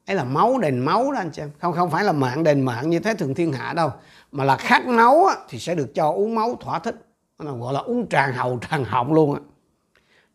Ấy 0.05 0.15
là 0.15 0.23
máu 0.23 0.59
đền 0.59 0.79
máu 0.79 1.11
đó, 1.11 1.19
anh 1.19 1.29
chị 1.31 1.41
em. 1.41 1.51
Không 1.59 1.73
không 1.73 1.89
phải 1.89 2.03
là 2.03 2.11
mạng 2.11 2.43
đền 2.43 2.61
mạng 2.61 2.89
như 2.89 2.99
thế 2.99 3.13
thường 3.13 3.33
thiên 3.33 3.51
hạ 3.53 3.73
đâu, 3.73 3.91
mà 4.31 4.43
là 4.43 4.57
khát 4.57 4.85
máu 4.85 5.27
thì 5.49 5.59
sẽ 5.59 5.75
được 5.75 5.95
cho 5.95 6.11
uống 6.11 6.35
máu 6.35 6.55
thỏa 6.59 6.79
thích. 6.79 6.95
Nó 7.39 7.53
gọi 7.53 7.73
là 7.73 7.79
uống 7.79 8.07
tràn 8.07 8.33
hầu 8.33 8.59
tràn 8.69 8.83
họng 8.83 9.13
luôn 9.13 9.33
á. 9.33 9.41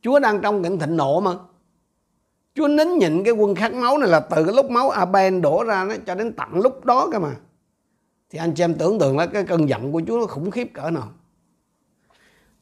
Chúa 0.03 0.19
đang 0.19 0.41
trong 0.43 0.63
cảnh 0.63 0.79
thịnh 0.79 0.97
nộ 0.97 1.21
mà. 1.21 1.31
Chúa 2.55 2.69
nín 2.69 2.99
nhịn 2.99 3.25
cái 3.25 3.33
quân 3.33 3.55
khát 3.55 3.75
máu 3.75 3.99
này 3.99 4.09
là 4.09 4.21
từ 4.21 4.45
cái 4.45 4.55
lúc 4.55 4.71
máu 4.71 4.91
Aben 4.91 5.43
đổ 5.43 5.65
ra 5.65 5.85
nó 5.85 5.95
cho 6.07 6.15
đến 6.15 6.33
tận 6.33 6.49
lúc 6.55 6.85
đó 6.85 7.09
cơ 7.13 7.19
mà. 7.19 7.31
Thì 8.31 8.39
anh 8.39 8.55
chị 8.55 8.65
em 8.65 8.75
tưởng 8.75 8.99
tượng 8.99 9.19
là 9.19 9.27
cái 9.27 9.45
cơn 9.45 9.69
giận 9.69 9.93
của 9.93 10.03
Chúa 10.07 10.19
nó 10.19 10.27
khủng 10.27 10.51
khiếp 10.51 10.71
cỡ 10.75 10.91
nào. 10.91 11.13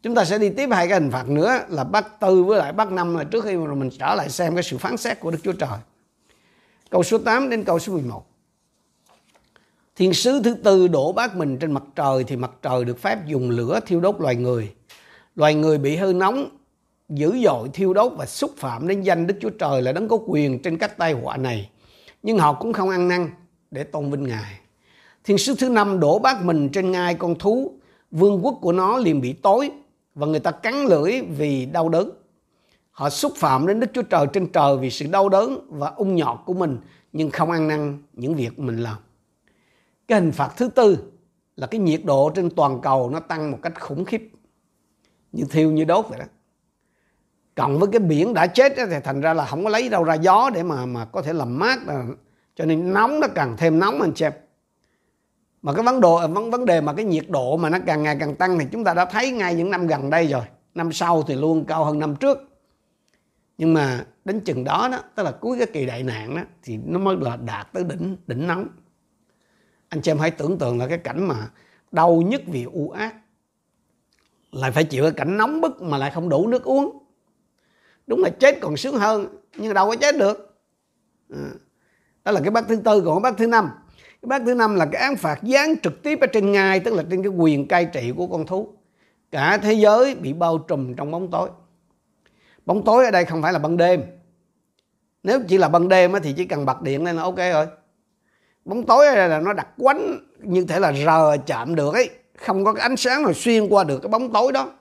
Chúng 0.02 0.14
ta 0.14 0.24
sẽ 0.24 0.38
đi 0.38 0.50
tiếp 0.50 0.68
hai 0.72 0.88
cái 0.88 1.00
hình 1.00 1.10
phạt 1.10 1.28
nữa 1.28 1.58
là 1.68 1.84
bắt 1.84 2.20
tư 2.20 2.44
với 2.44 2.58
lại 2.58 2.72
bắt 2.72 2.92
năm 2.92 3.16
là 3.16 3.24
trước 3.24 3.44
khi 3.44 3.56
mà 3.56 3.74
mình 3.74 3.90
trở 3.98 4.14
lại 4.14 4.30
xem 4.30 4.54
cái 4.54 4.62
sự 4.62 4.78
phán 4.78 4.96
xét 4.96 5.20
của 5.20 5.30
Đức 5.30 5.38
Chúa 5.42 5.52
Trời. 5.52 5.78
Câu 6.90 7.02
số 7.02 7.18
8 7.18 7.50
đến 7.50 7.64
câu 7.64 7.78
số 7.78 7.92
11 7.92 8.26
Thiên 9.96 10.14
sứ 10.14 10.42
thứ 10.42 10.54
tư 10.54 10.88
đổ 10.88 11.12
bát 11.12 11.36
mình 11.36 11.58
trên 11.58 11.72
mặt 11.72 11.82
trời 11.96 12.24
thì 12.24 12.36
mặt 12.36 12.50
trời 12.62 12.84
được 12.84 12.98
phép 12.98 13.26
dùng 13.26 13.50
lửa 13.50 13.80
thiêu 13.86 14.00
đốt 14.00 14.20
loài 14.20 14.36
người. 14.36 14.74
Loài 15.34 15.54
người 15.54 15.78
bị 15.78 15.96
hư 15.96 16.12
nóng, 16.12 16.48
dữ 17.10 17.38
dội 17.44 17.68
thiêu 17.72 17.94
đốt 17.94 18.12
và 18.16 18.26
xúc 18.26 18.50
phạm 18.56 18.88
đến 18.88 19.02
danh 19.02 19.26
Đức 19.26 19.34
Chúa 19.40 19.50
Trời 19.50 19.82
là 19.82 19.92
đấng 19.92 20.08
có 20.08 20.18
quyền 20.26 20.62
trên 20.62 20.78
các 20.78 20.98
tai 20.98 21.12
họa 21.12 21.36
này. 21.36 21.70
Nhưng 22.22 22.38
họ 22.38 22.52
cũng 22.52 22.72
không 22.72 22.88
ăn 22.88 23.08
năn 23.08 23.30
để 23.70 23.84
tôn 23.84 24.10
vinh 24.10 24.22
Ngài. 24.22 24.60
Thiên 25.24 25.38
sứ 25.38 25.54
thứ 25.54 25.68
năm 25.68 26.00
đổ 26.00 26.18
bát 26.18 26.44
mình 26.44 26.68
trên 26.68 26.90
ngai 26.90 27.14
con 27.14 27.38
thú, 27.38 27.72
vương 28.10 28.44
quốc 28.44 28.58
của 28.60 28.72
nó 28.72 28.96
liền 28.96 29.20
bị 29.20 29.32
tối 29.32 29.70
và 30.14 30.26
người 30.26 30.40
ta 30.40 30.50
cắn 30.50 30.84
lưỡi 30.84 31.20
vì 31.20 31.66
đau 31.66 31.88
đớn. 31.88 32.10
Họ 32.90 33.10
xúc 33.10 33.32
phạm 33.36 33.66
đến 33.66 33.80
Đức 33.80 33.90
Chúa 33.94 34.02
Trời 34.02 34.26
trên 34.32 34.46
trời 34.46 34.76
vì 34.76 34.90
sự 34.90 35.06
đau 35.10 35.28
đớn 35.28 35.66
và 35.68 35.88
ung 35.88 36.16
nhọt 36.16 36.38
của 36.46 36.54
mình 36.54 36.78
nhưng 37.12 37.30
không 37.30 37.50
ăn 37.50 37.68
năn 37.68 38.02
những 38.12 38.34
việc 38.34 38.58
mình 38.58 38.76
làm. 38.76 38.96
Cái 40.08 40.20
hình 40.20 40.32
phạt 40.32 40.52
thứ 40.56 40.68
tư 40.68 40.98
là 41.56 41.66
cái 41.66 41.80
nhiệt 41.80 42.04
độ 42.04 42.30
trên 42.34 42.50
toàn 42.50 42.80
cầu 42.80 43.10
nó 43.10 43.20
tăng 43.20 43.50
một 43.50 43.58
cách 43.62 43.80
khủng 43.80 44.04
khiếp. 44.04 44.30
Như 45.32 45.44
thiêu 45.50 45.70
như 45.70 45.84
đốt 45.84 46.06
vậy 46.08 46.18
đó. 46.18 46.24
Cộng 47.60 47.78
với 47.78 47.88
cái 47.92 48.00
biển 48.00 48.34
đã 48.34 48.46
chết 48.46 48.72
thì 48.76 48.96
thành 49.04 49.20
ra 49.20 49.34
là 49.34 49.46
không 49.46 49.64
có 49.64 49.70
lấy 49.70 49.88
đâu 49.88 50.04
ra 50.04 50.14
gió 50.14 50.50
để 50.54 50.62
mà 50.62 50.86
mà 50.86 51.04
có 51.04 51.22
thể 51.22 51.32
làm 51.32 51.58
mát. 51.58 51.78
Cho 52.54 52.64
nên 52.64 52.92
nóng 52.92 53.20
nó 53.20 53.28
càng 53.34 53.56
thêm 53.56 53.78
nóng 53.78 54.00
anh 54.00 54.12
chị 54.14 54.24
em. 54.24 54.32
Mà 55.62 55.72
cái 55.72 55.84
vấn 55.84 56.00
đề 56.00 56.08
vấn 56.30 56.50
vấn 56.50 56.64
đề 56.64 56.80
mà 56.80 56.92
cái 56.92 57.04
nhiệt 57.04 57.24
độ 57.28 57.56
mà 57.56 57.70
nó 57.70 57.78
càng 57.86 58.02
ngày 58.02 58.16
càng 58.20 58.34
tăng 58.34 58.58
thì 58.58 58.66
chúng 58.72 58.84
ta 58.84 58.94
đã 58.94 59.04
thấy 59.04 59.30
ngay 59.30 59.54
những 59.54 59.70
năm 59.70 59.86
gần 59.86 60.10
đây 60.10 60.26
rồi. 60.26 60.42
Năm 60.74 60.92
sau 60.92 61.22
thì 61.22 61.34
luôn 61.34 61.64
cao 61.64 61.84
hơn 61.84 61.98
năm 61.98 62.16
trước. 62.16 62.38
Nhưng 63.58 63.74
mà 63.74 64.04
đến 64.24 64.40
chừng 64.40 64.64
đó 64.64 64.88
đó, 64.92 64.98
tức 65.14 65.22
là 65.22 65.30
cuối 65.30 65.58
cái 65.58 65.66
kỳ 65.66 65.86
đại 65.86 66.02
nạn 66.02 66.36
đó, 66.36 66.42
thì 66.62 66.78
nó 66.86 66.98
mới 66.98 67.16
là 67.20 67.36
đạt 67.36 67.72
tới 67.72 67.84
đỉnh 67.84 68.16
đỉnh 68.26 68.46
nóng. 68.46 68.66
Anh 69.88 70.02
chị 70.02 70.10
em 70.10 70.18
hãy 70.18 70.30
tưởng 70.30 70.58
tượng 70.58 70.78
là 70.78 70.88
cái 70.88 70.98
cảnh 70.98 71.28
mà 71.28 71.36
đau 71.92 72.22
nhất 72.26 72.42
vì 72.46 72.64
u 72.72 72.90
ác. 72.90 73.14
Lại 74.52 74.70
phải 74.70 74.84
chịu 74.84 75.02
cái 75.02 75.12
cảnh 75.12 75.36
nóng 75.36 75.60
bức 75.60 75.82
mà 75.82 75.98
lại 75.98 76.10
không 76.10 76.28
đủ 76.28 76.48
nước 76.48 76.64
uống 76.64 76.96
đúng 78.10 78.22
là 78.22 78.30
chết 78.30 78.58
còn 78.60 78.76
sướng 78.76 78.98
hơn, 78.98 79.26
nhưng 79.56 79.74
đâu 79.74 79.90
có 79.90 79.96
chết 79.96 80.16
được. 80.16 80.56
À, 81.30 81.50
đó 82.24 82.32
là 82.32 82.40
cái 82.40 82.50
bát 82.50 82.64
thứ 82.68 82.76
tư, 82.76 83.02
còn 83.06 83.22
cái 83.22 83.30
bát 83.30 83.38
thứ 83.38 83.46
năm. 83.46 83.70
Cái 83.98 84.26
bát 84.26 84.42
thứ 84.46 84.54
năm 84.54 84.74
là 84.74 84.86
cái 84.86 85.02
án 85.02 85.16
phạt 85.16 85.40
giáng 85.42 85.74
trực 85.82 86.02
tiếp 86.02 86.18
ở 86.20 86.26
trên 86.26 86.52
ngai, 86.52 86.80
tức 86.80 86.94
là 86.94 87.02
trên 87.10 87.22
cái 87.22 87.32
quyền 87.32 87.68
cai 87.68 87.84
trị 87.84 88.12
của 88.16 88.26
con 88.26 88.46
thú. 88.46 88.68
Cả 89.30 89.58
thế 89.62 89.72
giới 89.72 90.14
bị 90.14 90.32
bao 90.32 90.58
trùm 90.58 90.94
trong 90.94 91.10
bóng 91.10 91.30
tối. 91.30 91.48
Bóng 92.66 92.84
tối 92.84 93.04
ở 93.04 93.10
đây 93.10 93.24
không 93.24 93.42
phải 93.42 93.52
là 93.52 93.58
ban 93.58 93.76
đêm. 93.76 94.02
Nếu 95.22 95.40
chỉ 95.48 95.58
là 95.58 95.68
ban 95.68 95.88
đêm 95.88 96.12
thì 96.22 96.32
chỉ 96.32 96.44
cần 96.44 96.66
bật 96.66 96.82
điện 96.82 97.04
lên 97.04 97.16
là 97.16 97.22
ok 97.22 97.36
rồi. 97.36 97.66
Bóng 98.64 98.86
tối 98.86 99.06
ở 99.06 99.14
đây 99.14 99.28
là 99.28 99.40
nó 99.40 99.52
đặt 99.52 99.68
quánh 99.78 100.18
như 100.42 100.64
thể 100.64 100.80
là 100.80 100.92
rờ 100.92 101.36
chạm 101.46 101.74
được 101.74 101.94
ấy. 101.94 102.10
Không 102.36 102.64
có 102.64 102.72
cái 102.72 102.82
ánh 102.82 102.96
sáng 102.96 103.22
nào 103.22 103.32
xuyên 103.32 103.68
qua 103.68 103.84
được 103.84 103.98
cái 104.02 104.08
bóng 104.08 104.32
tối 104.32 104.52
đó. 104.52 104.72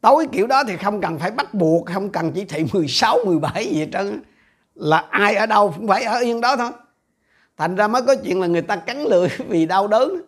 Tối 0.00 0.26
kiểu 0.32 0.46
đó 0.46 0.64
thì 0.68 0.76
không 0.76 1.00
cần 1.00 1.18
phải 1.18 1.30
bắt 1.30 1.54
buộc 1.54 1.86
không 1.86 2.10
cần 2.10 2.32
chỉ 2.32 2.44
thị 2.44 2.64
16, 2.72 3.18
17 3.24 3.64
gì 3.64 3.78
hết 3.78 3.88
trơn 3.92 4.22
là 4.74 5.04
ai 5.10 5.34
ở 5.34 5.46
đâu 5.46 5.74
cũng 5.76 5.88
phải 5.88 6.04
ở 6.04 6.18
yên 6.18 6.40
đó 6.40 6.56
thôi. 6.56 6.70
Thành 7.56 7.76
ra 7.76 7.88
mới 7.88 8.02
có 8.02 8.14
chuyện 8.14 8.40
là 8.40 8.46
người 8.46 8.62
ta 8.62 8.76
cắn 8.76 9.02
lưỡi 9.02 9.28
vì 9.48 9.66
đau 9.66 9.88
đớn. 9.88 10.22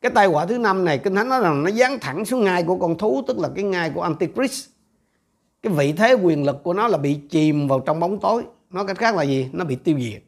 Cái 0.00 0.12
tai 0.14 0.26
họa 0.26 0.46
thứ 0.46 0.58
năm 0.58 0.84
này 0.84 0.98
kinh 0.98 1.14
thánh 1.14 1.28
nói 1.28 1.40
rằng 1.40 1.62
nó 1.62 1.70
dán 1.70 1.98
thẳng 1.98 2.24
xuống 2.24 2.44
ngai 2.44 2.62
của 2.62 2.76
con 2.76 2.98
thú 2.98 3.22
tức 3.26 3.38
là 3.38 3.48
cái 3.54 3.64
ngai 3.64 3.90
của 3.90 4.02
antichrist. 4.02 4.68
Cái 5.62 5.72
vị 5.72 5.92
thế 5.92 6.12
quyền 6.12 6.44
lực 6.44 6.62
của 6.62 6.74
nó 6.74 6.88
là 6.88 6.98
bị 6.98 7.20
chìm 7.30 7.68
vào 7.68 7.80
trong 7.80 8.00
bóng 8.00 8.20
tối. 8.20 8.42
Nói 8.70 8.86
cách 8.86 8.98
khác 8.98 9.14
là 9.14 9.22
gì? 9.22 9.48
Nó 9.52 9.64
bị 9.64 9.76
tiêu 9.76 9.98
diệt. 10.00 10.22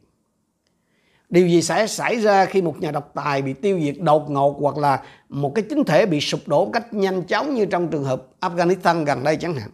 Điều 1.30 1.48
gì 1.48 1.62
sẽ 1.62 1.86
xảy 1.86 2.20
ra 2.20 2.44
khi 2.44 2.62
một 2.62 2.80
nhà 2.80 2.90
độc 2.90 3.10
tài 3.14 3.42
bị 3.42 3.52
tiêu 3.52 3.80
diệt 3.80 3.94
đột 3.98 4.30
ngột 4.30 4.56
hoặc 4.60 4.76
là 4.76 5.02
một 5.28 5.52
cái 5.54 5.64
chính 5.70 5.84
thể 5.84 6.06
bị 6.06 6.20
sụp 6.20 6.40
đổ 6.48 6.70
cách 6.72 6.94
nhanh 6.94 7.22
chóng 7.22 7.54
như 7.54 7.66
trong 7.66 7.88
trường 7.88 8.04
hợp 8.04 8.26
Afghanistan 8.40 9.04
gần 9.04 9.24
đây 9.24 9.36
chẳng 9.36 9.54
hạn. 9.54 9.70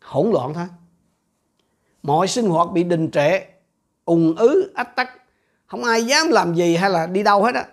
Hỗn 0.00 0.30
loạn 0.30 0.54
thôi. 0.54 0.66
Mọi 2.02 2.28
sinh 2.28 2.48
hoạt 2.48 2.68
bị 2.72 2.84
đình 2.84 3.10
trệ, 3.10 3.40
ùn 4.04 4.34
ứ, 4.36 4.72
ách 4.74 4.96
tắc. 4.96 5.10
Không 5.66 5.84
ai 5.84 6.06
dám 6.06 6.28
làm 6.28 6.54
gì 6.54 6.76
hay 6.76 6.90
là 6.90 7.06
đi 7.06 7.22
đâu 7.22 7.44
hết 7.44 7.54
á. 7.54 7.66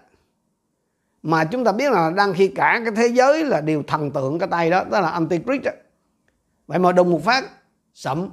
Mà 1.24 1.46
chúng 1.46 1.64
ta 1.64 1.72
biết 1.72 1.92
là 1.92 2.12
đang 2.16 2.34
khi 2.34 2.48
cả 2.48 2.82
cái 2.84 2.94
thế 2.96 3.08
giới 3.08 3.46
là 3.46 3.62
điều 3.62 3.84
thần 3.84 4.12
tượng 4.12 4.40
cái 4.40 4.50
tay 4.52 4.70
đó 4.70 4.84
đó 4.92 5.00
là 5.00 5.10
antichrist 5.10 5.64
đó. 5.64 5.72
vậy 6.68 6.80
mà 6.80 6.92
đùng 6.92 7.12
một 7.12 7.24
phát, 7.24 7.50
sậm. 7.94 8.30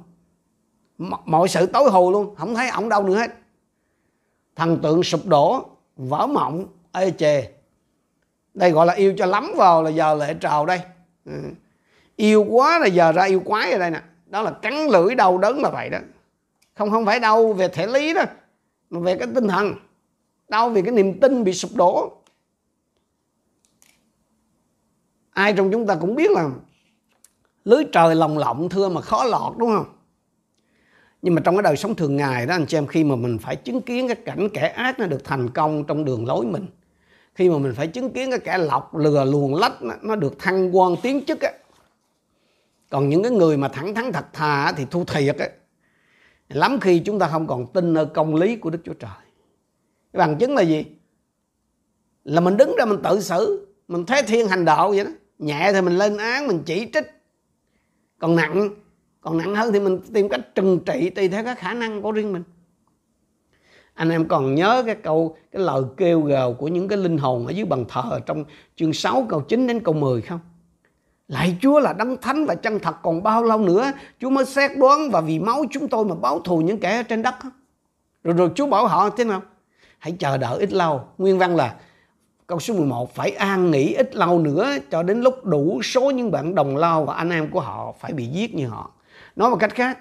Mọi 1.25 1.47
sự 1.47 1.65
tối 1.65 1.89
hù 1.91 2.11
luôn, 2.11 2.35
không 2.35 2.55
thấy 2.55 2.69
ổng 2.69 2.89
đâu 2.89 3.03
nữa 3.03 3.17
hết. 3.17 3.31
Thần 4.55 4.79
tượng 4.81 5.03
sụp 5.03 5.25
đổ, 5.25 5.69
vỡ 5.95 6.27
mộng, 6.27 6.67
ê 6.91 7.11
chề 7.11 7.56
đây 8.57 8.71
gọi 8.71 8.85
là 8.85 8.93
yêu 8.93 9.13
cho 9.17 9.25
lắm 9.25 9.51
vào 9.55 9.83
là 9.83 9.89
giờ 9.89 10.13
lệ 10.13 10.33
trào 10.33 10.65
đây. 10.65 10.81
Ừ. 11.25 11.31
yêu 12.15 12.45
quá 12.49 12.79
là 12.79 12.85
giờ 12.85 13.11
ra 13.11 13.23
yêu 13.23 13.39
quái 13.39 13.71
ở 13.71 13.79
đây 13.79 13.91
nè. 13.91 14.01
Đó 14.25 14.41
là 14.41 14.51
cắn 14.51 14.87
lưỡi 14.87 15.15
đau 15.15 15.37
đớn 15.37 15.61
là 15.61 15.69
vậy 15.69 15.89
đó. 15.89 15.97
Không 16.75 16.91
không 16.91 17.05
phải 17.05 17.19
đau 17.19 17.53
về 17.53 17.67
thể 17.67 17.87
lý 17.87 18.13
đó, 18.13 18.23
mà 18.89 18.99
về 18.99 19.17
cái 19.17 19.27
tinh 19.35 19.47
thần. 19.47 19.73
Đau 20.49 20.69
vì 20.69 20.81
cái 20.81 20.91
niềm 20.91 21.19
tin 21.19 21.43
bị 21.43 21.53
sụp 21.53 21.71
đổ. 21.75 22.11
Ai 25.31 25.53
trong 25.53 25.71
chúng 25.71 25.87
ta 25.87 25.95
cũng 25.95 26.15
biết 26.15 26.31
là 26.31 26.49
lưới 27.65 27.83
trời 27.91 28.15
lồng 28.15 28.37
lộng 28.37 28.69
thưa 28.69 28.89
mà 28.89 29.01
khó 29.01 29.23
lọt, 29.23 29.53
đúng 29.57 29.69
không? 29.69 29.85
Nhưng 31.21 31.35
mà 31.35 31.41
trong 31.45 31.55
cái 31.55 31.63
đời 31.63 31.77
sống 31.77 31.95
thường 31.95 32.15
ngày 32.15 32.45
đó, 32.45 32.55
anh 32.55 32.65
chị 32.65 32.77
em, 32.77 32.87
khi 32.87 33.03
mà 33.03 33.15
mình 33.15 33.37
phải 33.37 33.55
chứng 33.55 33.81
kiến 33.81 34.07
cái 34.07 34.15
cảnh 34.15 34.49
kẻ 34.53 34.67
ác 34.67 34.99
nó 34.99 35.05
được 35.05 35.23
thành 35.23 35.49
công 35.49 35.83
trong 35.83 36.05
đường 36.05 36.25
lối 36.25 36.45
mình 36.45 36.65
khi 37.37 37.49
mà 37.49 37.57
mình 37.57 37.73
phải 37.75 37.87
chứng 37.87 38.13
kiến 38.13 38.29
cái 38.29 38.39
kẻ 38.39 38.57
lọc 38.57 38.95
lừa 38.95 39.25
luồn 39.25 39.51
lách 39.51 39.73
nó 40.01 40.15
được 40.15 40.39
thăng 40.39 40.77
quan 40.77 40.95
tiến 41.03 41.25
chức 41.25 41.41
á. 41.41 41.51
Còn 42.89 43.09
những 43.09 43.23
cái 43.23 43.31
người 43.31 43.57
mà 43.57 43.67
thẳng 43.67 43.95
thắn 43.95 44.11
thật 44.11 44.25
thà 44.33 44.71
thì 44.71 44.85
thu 44.91 45.03
thiệt 45.05 45.37
á. 45.37 45.47
Lắm 46.49 46.79
khi 46.79 46.99
chúng 46.99 47.19
ta 47.19 47.27
không 47.27 47.47
còn 47.47 47.67
tin 47.73 47.93
nơi 47.93 48.05
công 48.05 48.35
lý 48.35 48.55
của 48.55 48.69
Đức 48.69 48.79
Chúa 48.83 48.93
Trời. 48.93 49.09
Cái 50.13 50.19
bằng 50.19 50.37
chứng 50.37 50.55
là 50.55 50.61
gì? 50.61 50.85
Là 52.23 52.41
mình 52.41 52.57
đứng 52.57 52.75
ra 52.79 52.85
mình 52.85 52.99
tự 53.03 53.21
xử, 53.21 53.67
mình 53.87 54.05
thế 54.05 54.21
thiên 54.27 54.47
hành 54.47 54.65
đạo 54.65 54.89
vậy 54.89 55.03
đó. 55.03 55.11
Nhẹ 55.39 55.71
thì 55.73 55.81
mình 55.81 55.97
lên 55.97 56.17
án, 56.17 56.47
mình 56.47 56.61
chỉ 56.65 56.89
trích. 56.93 57.05
Còn 58.19 58.35
nặng 58.35 58.69
còn 59.21 59.37
nặng 59.37 59.55
hơn 59.55 59.73
thì 59.73 59.79
mình 59.79 59.99
tìm 60.13 60.29
cách 60.29 60.55
trừng 60.55 60.79
trị 60.85 61.09
tùy 61.09 61.27
theo 61.27 61.43
các 61.43 61.59
khả 61.59 61.73
năng 61.73 62.01
của 62.01 62.11
riêng 62.11 62.33
mình 62.33 62.43
anh 63.97 64.09
em 64.09 64.27
còn 64.27 64.55
nhớ 64.55 64.83
cái 64.85 64.95
câu 64.95 65.35
cái 65.51 65.61
lời 65.61 65.83
kêu 65.97 66.21
gào 66.21 66.53
của 66.53 66.67
những 66.67 66.87
cái 66.87 66.97
linh 66.97 67.17
hồn 67.17 67.47
ở 67.47 67.51
dưới 67.51 67.65
bàn 67.65 67.85
thờ 67.89 68.19
trong 68.25 68.43
chương 68.75 68.93
6 68.93 69.25
câu 69.29 69.41
9 69.41 69.67
đến 69.67 69.79
câu 69.79 69.93
10 69.93 70.21
không? 70.21 70.39
Lại 71.27 71.57
Chúa 71.61 71.79
là 71.79 71.93
đấng 71.93 72.17
thánh 72.17 72.45
và 72.45 72.55
chân 72.55 72.79
thật 72.79 72.95
còn 73.01 73.23
bao 73.23 73.43
lâu 73.43 73.59
nữa 73.59 73.91
Chúa 74.19 74.29
mới 74.29 74.45
xét 74.45 74.71
đoán 74.77 75.11
và 75.11 75.21
vì 75.21 75.39
máu 75.39 75.65
chúng 75.71 75.87
tôi 75.87 76.05
mà 76.05 76.15
báo 76.15 76.39
thù 76.39 76.61
những 76.61 76.79
kẻ 76.79 76.95
ở 76.95 77.03
trên 77.03 77.21
đất 77.21 77.35
không? 77.39 77.51
Rồi 78.23 78.35
rồi 78.35 78.49
Chúa 78.55 78.67
bảo 78.67 78.87
họ 78.87 79.09
thế 79.09 79.23
nào? 79.23 79.41
Hãy 79.99 80.15
chờ 80.19 80.37
đợi 80.37 80.59
ít 80.59 80.73
lâu. 80.73 81.01
Nguyên 81.17 81.37
văn 81.37 81.55
là 81.55 81.75
câu 82.47 82.59
số 82.59 82.73
11 82.73 83.15
phải 83.15 83.31
an 83.31 83.71
nghỉ 83.71 83.93
ít 83.93 84.15
lâu 84.15 84.39
nữa 84.39 84.71
cho 84.91 85.03
đến 85.03 85.21
lúc 85.21 85.45
đủ 85.45 85.81
số 85.83 86.11
những 86.11 86.31
bạn 86.31 86.55
đồng 86.55 86.77
lao 86.77 87.05
và 87.05 87.13
anh 87.13 87.29
em 87.29 87.49
của 87.51 87.59
họ 87.59 87.93
phải 87.99 88.13
bị 88.13 88.25
giết 88.25 88.55
như 88.55 88.67
họ. 88.67 88.91
Nói 89.35 89.49
một 89.49 89.57
cách 89.59 89.75
khác, 89.75 89.99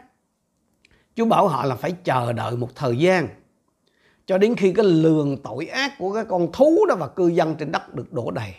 Chúa 1.17 1.25
bảo 1.25 1.49
họ 1.49 1.65
là 1.65 1.75
phải 1.75 1.93
chờ 2.05 2.33
đợi 2.33 2.57
một 2.57 2.69
thời 2.75 2.97
gian 2.97 3.29
cho 4.26 4.38
đến 4.38 4.56
khi 4.56 4.73
cái 4.73 4.85
lường 4.85 5.37
tội 5.42 5.66
ác 5.66 5.99
của 5.99 6.12
cái 6.12 6.25
con 6.25 6.52
thú 6.52 6.87
đó 6.88 6.95
và 6.99 7.09
cư 7.09 7.28
dân 7.28 7.54
trên 7.54 7.73
đất 7.73 7.95
được 7.95 8.12
đổ 8.12 8.30
đầy. 8.30 8.54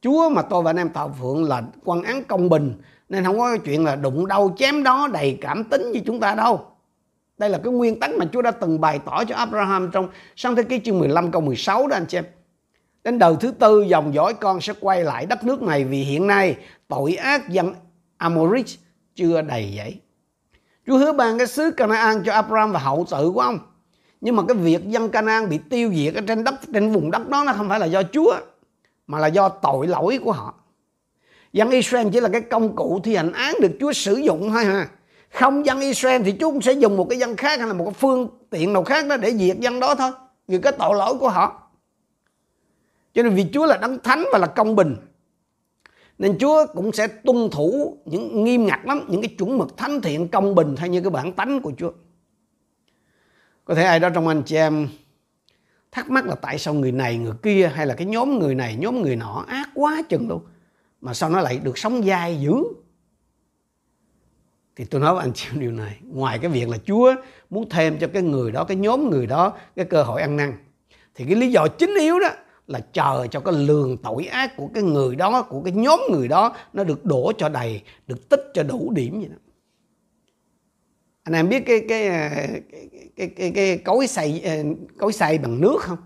Chúa 0.00 0.28
mà 0.28 0.42
tôi 0.42 0.62
và 0.62 0.70
anh 0.70 0.76
em 0.76 0.88
tạo 0.88 1.14
phượng 1.20 1.44
là 1.44 1.62
quan 1.84 2.02
án 2.02 2.24
công 2.24 2.48
bình, 2.48 2.74
nên 3.08 3.24
không 3.24 3.38
có 3.38 3.48
cái 3.48 3.58
chuyện 3.58 3.84
là 3.84 3.96
đụng 3.96 4.26
đâu 4.26 4.54
chém 4.58 4.82
đó 4.82 5.08
đầy 5.12 5.38
cảm 5.40 5.64
tính 5.64 5.92
như 5.92 6.00
chúng 6.06 6.20
ta 6.20 6.34
đâu. 6.34 6.66
Đây 7.38 7.50
là 7.50 7.58
cái 7.58 7.72
nguyên 7.72 8.00
tắc 8.00 8.10
mà 8.18 8.26
Chúa 8.32 8.42
đã 8.42 8.50
từng 8.50 8.80
bày 8.80 8.98
tỏ 8.98 9.24
cho 9.24 9.34
Abraham 9.36 9.90
trong 9.92 10.08
sáng 10.36 10.56
thế 10.56 10.62
ký 10.62 10.80
chương 10.84 10.98
15 10.98 11.30
câu 11.30 11.40
16 11.40 11.86
đó 11.86 11.96
anh 11.96 12.06
chị 12.06 12.18
em. 12.18 12.24
Đến 13.04 13.18
đời 13.18 13.34
thứ 13.40 13.50
tư, 13.50 13.82
dòng 13.82 14.14
dõi 14.14 14.34
con 14.34 14.60
sẽ 14.60 14.72
quay 14.80 15.04
lại 15.04 15.26
đất 15.26 15.44
nước 15.44 15.62
này 15.62 15.84
vì 15.84 16.02
hiện 16.02 16.26
nay 16.26 16.56
tội 16.88 17.14
ác 17.14 17.48
dân 17.48 17.74
Amorit 18.16 18.66
chưa 19.14 19.42
đầy 19.42 19.72
dậy. 19.72 20.00
Chúa 20.86 20.98
hứa 20.98 21.12
ban 21.12 21.38
cái 21.38 21.46
xứ 21.46 21.70
Canaan 21.70 22.22
cho 22.24 22.32
Abraham 22.32 22.72
và 22.72 22.78
hậu 22.78 23.04
sự 23.08 23.30
của 23.34 23.40
ông. 23.40 23.58
Nhưng 24.22 24.36
mà 24.36 24.42
cái 24.48 24.56
việc 24.56 24.88
dân 24.88 25.08
Canaan 25.08 25.48
bị 25.48 25.58
tiêu 25.70 25.92
diệt 25.94 26.14
ở 26.14 26.20
trên 26.20 26.44
đất, 26.44 26.54
trên 26.74 26.92
vùng 26.92 27.10
đất 27.10 27.28
đó 27.28 27.44
nó 27.46 27.52
không 27.52 27.68
phải 27.68 27.80
là 27.80 27.86
do 27.86 28.02
Chúa, 28.02 28.36
mà 29.06 29.18
là 29.18 29.26
do 29.26 29.48
tội 29.48 29.86
lỗi 29.86 30.18
của 30.24 30.32
họ. 30.32 30.54
Dân 31.52 31.70
Israel 31.70 32.08
chỉ 32.12 32.20
là 32.20 32.28
cái 32.28 32.40
công 32.40 32.76
cụ 32.76 33.00
thi 33.04 33.16
hành 33.16 33.32
án 33.32 33.54
được 33.60 33.70
Chúa 33.80 33.92
sử 33.92 34.16
dụng 34.16 34.50
thôi 34.50 34.64
ha. 34.64 34.88
Không 35.30 35.66
dân 35.66 35.80
Israel 35.80 36.22
thì 36.22 36.34
Chúa 36.40 36.50
cũng 36.50 36.62
sẽ 36.62 36.72
dùng 36.72 36.96
một 36.96 37.06
cái 37.10 37.18
dân 37.18 37.36
khác 37.36 37.58
hay 37.58 37.68
là 37.68 37.74
một 37.74 37.84
cái 37.84 37.94
phương 37.94 38.28
tiện 38.50 38.72
nào 38.72 38.84
khác 38.84 39.06
đó 39.06 39.16
để 39.16 39.34
diệt 39.34 39.58
dân 39.58 39.80
đó 39.80 39.94
thôi. 39.94 40.10
Vì 40.48 40.58
cái 40.58 40.72
tội 40.72 40.96
lỗi 40.96 41.14
của 41.20 41.28
họ. 41.28 41.62
Cho 43.14 43.22
nên 43.22 43.34
vì 43.34 43.46
Chúa 43.52 43.66
là 43.66 43.76
đấng 43.76 43.98
thánh 43.98 44.24
và 44.32 44.38
là 44.38 44.46
công 44.46 44.76
bình, 44.76 44.96
nên 46.18 46.38
Chúa 46.38 46.66
cũng 46.74 46.92
sẽ 46.92 47.06
tuân 47.06 47.50
thủ 47.50 47.96
những 48.04 48.44
nghiêm 48.44 48.66
ngặt 48.66 48.80
lắm, 48.84 49.06
những 49.08 49.22
cái 49.22 49.34
chuẩn 49.38 49.58
mực 49.58 49.76
thánh 49.76 50.00
thiện, 50.00 50.28
công 50.28 50.54
bình 50.54 50.76
theo 50.76 50.88
như 50.88 51.00
cái 51.00 51.10
bản 51.10 51.32
tánh 51.32 51.60
của 51.60 51.72
Chúa 51.78 51.90
có 53.64 53.74
thể 53.74 53.84
ai 53.84 54.00
đó 54.00 54.10
trong 54.10 54.28
anh 54.28 54.42
chị 54.42 54.56
em 54.56 54.88
thắc 55.92 56.10
mắc 56.10 56.26
là 56.26 56.34
tại 56.34 56.58
sao 56.58 56.74
người 56.74 56.92
này, 56.92 57.18
người 57.18 57.34
kia, 57.42 57.70
hay 57.74 57.86
là 57.86 57.94
cái 57.94 58.06
nhóm 58.06 58.38
người 58.38 58.54
này, 58.54 58.76
nhóm 58.76 59.02
người 59.02 59.16
nọ 59.16 59.44
ác 59.48 59.68
quá 59.74 60.02
chừng 60.08 60.28
luôn, 60.28 60.42
mà 61.00 61.14
sao 61.14 61.30
nó 61.30 61.40
lại 61.40 61.60
được 61.62 61.78
sống 61.78 62.02
dai 62.02 62.40
dữ? 62.40 62.54
Thì 64.76 64.84
tôi 64.84 65.00
nói 65.00 65.14
với 65.14 65.24
anh 65.24 65.32
chị 65.34 65.48
em 65.52 65.60
điều 65.60 65.70
này, 65.70 65.98
ngoài 66.04 66.38
cái 66.38 66.50
việc 66.50 66.68
là 66.68 66.78
Chúa 66.86 67.14
muốn 67.50 67.68
thêm 67.68 67.98
cho 67.98 68.08
cái 68.12 68.22
người 68.22 68.52
đó, 68.52 68.64
cái 68.64 68.76
nhóm 68.76 69.10
người 69.10 69.26
đó 69.26 69.52
cái 69.76 69.84
cơ 69.84 70.02
hội 70.02 70.20
ăn 70.20 70.36
năn, 70.36 70.52
thì 71.14 71.24
cái 71.24 71.34
lý 71.34 71.52
do 71.52 71.68
chính 71.68 71.94
yếu 72.00 72.20
đó 72.20 72.28
là 72.66 72.80
chờ 72.92 73.26
cho 73.30 73.40
cái 73.40 73.54
lường 73.54 73.96
tội 73.96 74.24
ác 74.24 74.56
của 74.56 74.70
cái 74.74 74.82
người 74.82 75.16
đó, 75.16 75.42
của 75.42 75.62
cái 75.62 75.72
nhóm 75.72 76.00
người 76.10 76.28
đó 76.28 76.56
nó 76.72 76.84
được 76.84 77.04
đổ 77.04 77.32
cho 77.38 77.48
đầy, 77.48 77.82
được 78.06 78.28
tích 78.28 78.50
cho 78.54 78.62
đủ 78.62 78.92
điểm 78.94 79.20
vậy 79.20 79.28
đó 79.28 79.36
anh 81.22 81.34
em 81.34 81.48
biết 81.48 81.62
cái 81.66 81.80
ờ, 81.88 81.88
cái 81.88 82.62
cái 82.72 83.08
cái, 83.16 83.28
cái, 83.36 83.52
cái 83.54 83.78
cối 83.78 84.06
xay 84.06 84.40
ờ, 84.44 84.52
cối 84.98 85.12
xay 85.12 85.38
bằng 85.38 85.60
nước 85.60 85.76
không? 85.80 85.98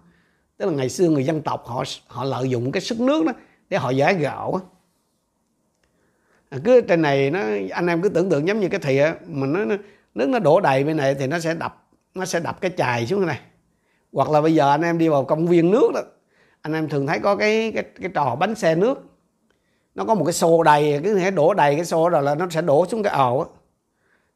Tức 0.57 0.67
là 0.67 0.73
ngày 0.73 0.89
xưa 0.89 1.09
người 1.09 1.25
dân 1.25 1.43
tộc 1.43 1.63
họ 1.67 1.85
họ 2.07 2.25
lợi 2.25 2.51
dụng 2.51 2.73
cái 2.73 2.81
sức 2.81 3.01
nước 3.01 3.25
đó 3.27 3.33
để 3.69 3.79
họ 3.79 3.91
giải 3.91 4.15
gạo 4.15 4.61
à, 6.49 6.59
cứ 6.65 6.81
trên 6.81 7.03
này 7.03 7.31
nó 7.31 7.41
anh 7.71 7.87
em 7.87 8.03
cứ 8.03 8.09
tưởng 8.09 8.31
tượng 8.31 8.49
giống 8.49 8.61
như 8.61 8.69
cái 8.69 8.81
thìa 8.81 9.13
mà 9.27 9.47
nó, 9.47 9.65
nó 9.65 9.77
nước 10.15 10.29
nó 10.29 10.39
đổ 10.39 10.61
đầy 10.61 10.85
bên 10.85 10.97
này 10.97 11.15
thì 11.15 11.27
nó 11.27 11.39
sẽ 11.39 11.55
đập 11.55 11.89
nó 12.15 12.25
sẽ 12.25 12.41
đập 12.41 12.61
cái 12.61 12.71
chài 12.77 13.07
xuống 13.07 13.27
này. 13.27 13.41
Hoặc 14.13 14.31
là 14.31 14.41
bây 14.41 14.55
giờ 14.55 14.71
anh 14.71 14.83
em 14.83 14.99
đi 14.99 15.09
vào 15.09 15.25
công 15.25 15.47
viên 15.47 15.71
nước 15.71 15.91
đó 15.95 16.01
anh 16.63 16.73
em 16.73 16.89
thường 16.89 17.07
thấy 17.07 17.19
có 17.19 17.37
cái 17.37 17.73
cái 17.75 17.85
cái 18.01 18.11
trò 18.15 18.37
bánh 18.37 18.55
xe 18.55 18.75
nước. 18.75 19.03
Nó 19.95 20.05
có 20.05 20.15
một 20.15 20.25
cái 20.25 20.33
xô 20.33 20.63
đầy 20.63 21.01
cứ 21.05 21.15
thể 21.15 21.31
đổ 21.31 21.55
đầy 21.55 21.77
cái 21.77 21.85
xô 21.85 22.09
rồi 22.09 22.23
là 22.23 22.35
nó 22.35 22.49
sẽ 22.51 22.63
đổ 22.63 22.87
xuống 22.87 23.03
cái 23.03 23.13
ồ 23.13 23.39
á 23.39 23.47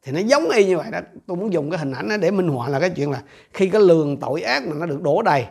thì 0.03 0.13
nó 0.13 0.21
giống 0.21 0.51
y 0.51 0.67
như 0.67 0.79
vậy 0.79 0.91
đó. 0.91 1.01
Tôi 1.27 1.37
muốn 1.37 1.53
dùng 1.53 1.71
cái 1.71 1.79
hình 1.79 1.93
ảnh 1.93 2.09
đó 2.09 2.17
để 2.17 2.31
minh 2.31 2.49
họa 2.49 2.69
là 2.69 2.81
cái 2.81 2.91
chuyện 2.91 3.11
là 3.11 3.23
khi 3.53 3.69
cái 3.69 3.83
lường 3.83 4.21
tội 4.21 4.43
ác 4.43 4.67
mà 4.67 4.75
nó 4.75 4.87
được 4.87 5.03
đổ 5.03 5.23
đầy 5.23 5.47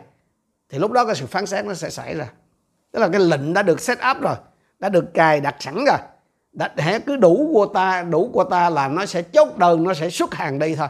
thì 0.68 0.78
lúc 0.78 0.92
đó 0.92 1.04
cái 1.04 1.14
sự 1.14 1.26
phán 1.26 1.46
xét 1.46 1.64
nó 1.64 1.74
sẽ 1.74 1.90
xảy 1.90 2.14
ra. 2.14 2.32
Tức 2.92 3.00
là 3.00 3.08
cái 3.08 3.20
lệnh 3.20 3.54
đã 3.54 3.62
được 3.62 3.80
set 3.80 3.98
up 4.10 4.22
rồi 4.22 4.36
đã 4.78 4.88
được 4.88 5.14
cài 5.14 5.40
đặt 5.40 5.56
sẵn 5.60 5.74
rồi. 5.74 5.98
Đã, 6.52 6.74
hãy 6.76 7.00
cứ 7.00 7.16
đủ 7.16 7.50
của 7.54 7.66
ta 7.66 8.02
đủ 8.02 8.30
của 8.32 8.44
ta 8.44 8.70
là 8.70 8.88
nó 8.88 9.06
sẽ 9.06 9.22
chốt 9.22 9.58
đơn 9.58 9.84
nó 9.84 9.94
sẽ 9.94 10.10
xuất 10.10 10.34
hàng 10.34 10.58
đi 10.58 10.74
thôi. 10.74 10.88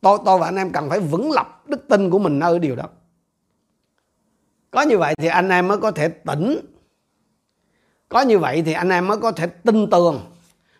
Tôi 0.00 0.18
tôi 0.24 0.38
và 0.38 0.46
anh 0.46 0.56
em 0.56 0.72
cần 0.72 0.90
phải 0.90 1.00
vững 1.00 1.30
lập 1.30 1.62
đức 1.68 1.88
tin 1.88 2.10
của 2.10 2.18
mình 2.18 2.38
nơi 2.38 2.58
điều 2.58 2.76
đó. 2.76 2.84
Có 4.70 4.82
như 4.82 4.98
vậy 4.98 5.14
thì 5.18 5.28
anh 5.28 5.48
em 5.48 5.68
mới 5.68 5.78
có 5.78 5.90
thể 5.90 6.08
tỉnh. 6.08 6.60
Có 8.08 8.20
như 8.20 8.38
vậy 8.38 8.62
thì 8.62 8.72
anh 8.72 8.90
em 8.90 9.06
mới 9.06 9.16
có 9.16 9.32
thể 9.32 9.46
tin 9.46 9.90
tưởng 9.90 10.20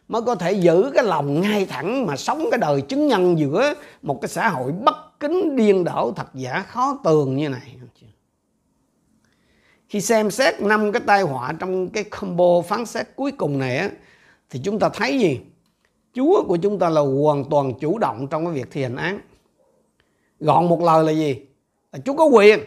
mới 0.08 0.22
có 0.22 0.34
thể 0.34 0.52
giữ 0.52 0.90
cái 0.94 1.04
lòng 1.04 1.40
ngay 1.40 1.66
thẳng 1.66 2.06
mà 2.06 2.16
sống 2.16 2.48
cái 2.50 2.58
đời 2.58 2.80
chứng 2.82 3.08
nhân 3.08 3.38
giữa 3.38 3.74
một 4.02 4.20
cái 4.22 4.28
xã 4.28 4.48
hội 4.48 4.72
bất 4.72 5.20
kính, 5.20 5.56
điên 5.56 5.84
đảo, 5.84 6.12
thật 6.16 6.26
giả, 6.34 6.64
khó 6.68 6.98
tường 7.04 7.36
như 7.36 7.48
này. 7.48 7.76
Khi 9.88 10.00
xem 10.00 10.30
xét 10.30 10.60
năm 10.60 10.92
cái 10.92 11.02
tai 11.06 11.22
họa 11.22 11.52
trong 11.58 11.88
cái 11.88 12.04
combo 12.04 12.60
phán 12.68 12.86
xét 12.86 13.06
cuối 13.16 13.32
cùng 13.32 13.58
này 13.58 13.76
á, 13.76 13.90
thì 14.50 14.60
chúng 14.64 14.78
ta 14.78 14.88
thấy 14.88 15.18
gì? 15.18 15.40
Chúa 16.14 16.44
của 16.44 16.56
chúng 16.56 16.78
ta 16.78 16.88
là 16.88 17.00
hoàn 17.00 17.44
toàn 17.44 17.74
chủ 17.80 17.98
động 17.98 18.26
trong 18.30 18.44
cái 18.44 18.54
việc 18.54 18.70
thi 18.70 18.82
hành 18.82 18.96
án. 18.96 19.20
Gọn 20.40 20.68
một 20.68 20.82
lời 20.82 21.04
là 21.04 21.12
gì? 21.12 21.36
Là 21.92 21.98
Chúa 22.04 22.14
có 22.14 22.24
quyền. 22.24 22.60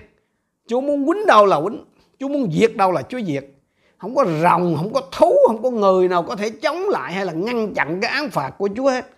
Chúa 0.67 0.81
muốn 0.81 1.07
quýnh 1.07 1.25
đâu 1.27 1.45
là 1.45 1.61
quýnh. 1.61 1.85
Chúa 2.19 2.27
muốn 2.27 2.51
diệt 2.51 2.75
đâu 2.75 2.91
là 2.91 3.01
Chúa 3.01 3.21
diệt 3.21 3.45
không 3.97 4.15
có 4.15 4.25
rồng 4.41 4.75
không 4.77 4.93
có 4.93 5.01
thú 5.11 5.35
không 5.47 5.63
có 5.63 5.69
người 5.69 6.07
nào 6.07 6.23
có 6.23 6.35
thể 6.35 6.49
chống 6.49 6.89
lại 6.89 7.13
hay 7.13 7.25
là 7.25 7.33
ngăn 7.33 7.73
chặn 7.73 8.01
cái 8.01 8.11
án 8.11 8.29
phạt 8.29 8.49
của 8.57 8.69
Chúa 8.75 8.89
hết 8.89 9.15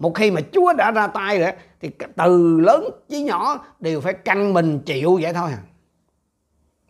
một 0.00 0.14
khi 0.14 0.30
mà 0.30 0.40
Chúa 0.52 0.72
đã 0.72 0.90
ra 0.90 1.06
tay 1.06 1.38
rồi 1.38 1.52
thì 1.80 1.90
từ 2.16 2.60
lớn 2.60 2.90
chí 3.08 3.22
nhỏ 3.22 3.66
đều 3.80 4.00
phải 4.00 4.12
căng 4.12 4.54
mình 4.54 4.80
chịu 4.86 5.18
vậy 5.22 5.32
thôi 5.32 5.50
à. 5.50 5.58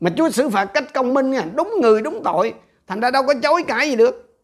Mà 0.01 0.11
Chúa 0.17 0.31
xử 0.31 0.49
phạt 0.49 0.65
cách 0.65 0.95
công 0.95 1.15
minh 1.15 1.31
nha, 1.31 1.47
đúng 1.55 1.75
người 1.81 2.03
đúng 2.03 2.21
tội, 2.25 2.55
thành 2.87 3.01
ra 3.01 3.11
đâu 3.11 3.23
có 3.27 3.35
chối 3.43 3.65
cãi 3.69 3.91
gì 3.91 3.97
được. 3.97 4.39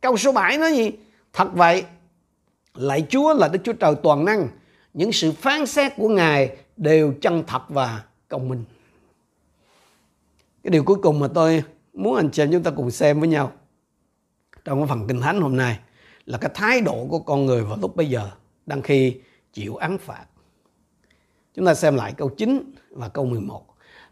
Câu 0.00 0.16
số 0.16 0.32
7 0.32 0.58
nói 0.58 0.72
gì? 0.72 0.92
Thật 1.32 1.48
vậy, 1.52 1.84
lại 2.74 3.06
Chúa 3.08 3.34
là 3.34 3.48
Đức 3.48 3.58
Chúa 3.64 3.72
Trời 3.72 3.94
toàn 4.02 4.24
năng, 4.24 4.48
những 4.94 5.12
sự 5.12 5.32
phán 5.32 5.66
xét 5.66 5.92
của 5.96 6.08
Ngài 6.08 6.56
đều 6.76 7.14
chân 7.20 7.44
thật 7.46 7.62
và 7.68 8.02
công 8.28 8.48
minh. 8.48 8.64
Cái 10.62 10.70
điều 10.70 10.84
cuối 10.84 10.96
cùng 11.02 11.20
mà 11.20 11.28
tôi 11.28 11.64
muốn 11.92 12.14
anh 12.14 12.30
chị 12.30 12.42
em 12.42 12.52
chúng 12.52 12.62
ta 12.62 12.70
cùng 12.70 12.90
xem 12.90 13.20
với 13.20 13.28
nhau 13.28 13.52
trong 14.64 14.78
cái 14.80 14.88
phần 14.88 15.08
kinh 15.08 15.20
thánh 15.20 15.40
hôm 15.40 15.56
nay 15.56 15.78
là 16.26 16.38
cái 16.38 16.50
thái 16.54 16.80
độ 16.80 17.06
của 17.10 17.18
con 17.18 17.46
người 17.46 17.64
vào 17.64 17.78
lúc 17.80 17.96
bây 17.96 18.06
giờ 18.06 18.30
đang 18.66 18.82
khi 18.82 19.16
chịu 19.52 19.76
án 19.76 19.98
phạt. 19.98 20.24
Chúng 21.54 21.66
ta 21.66 21.74
xem 21.74 21.96
lại 21.96 22.12
câu 22.16 22.28
9 22.28 22.74
và 22.90 23.08
câu 23.08 23.24
11. 23.24 23.66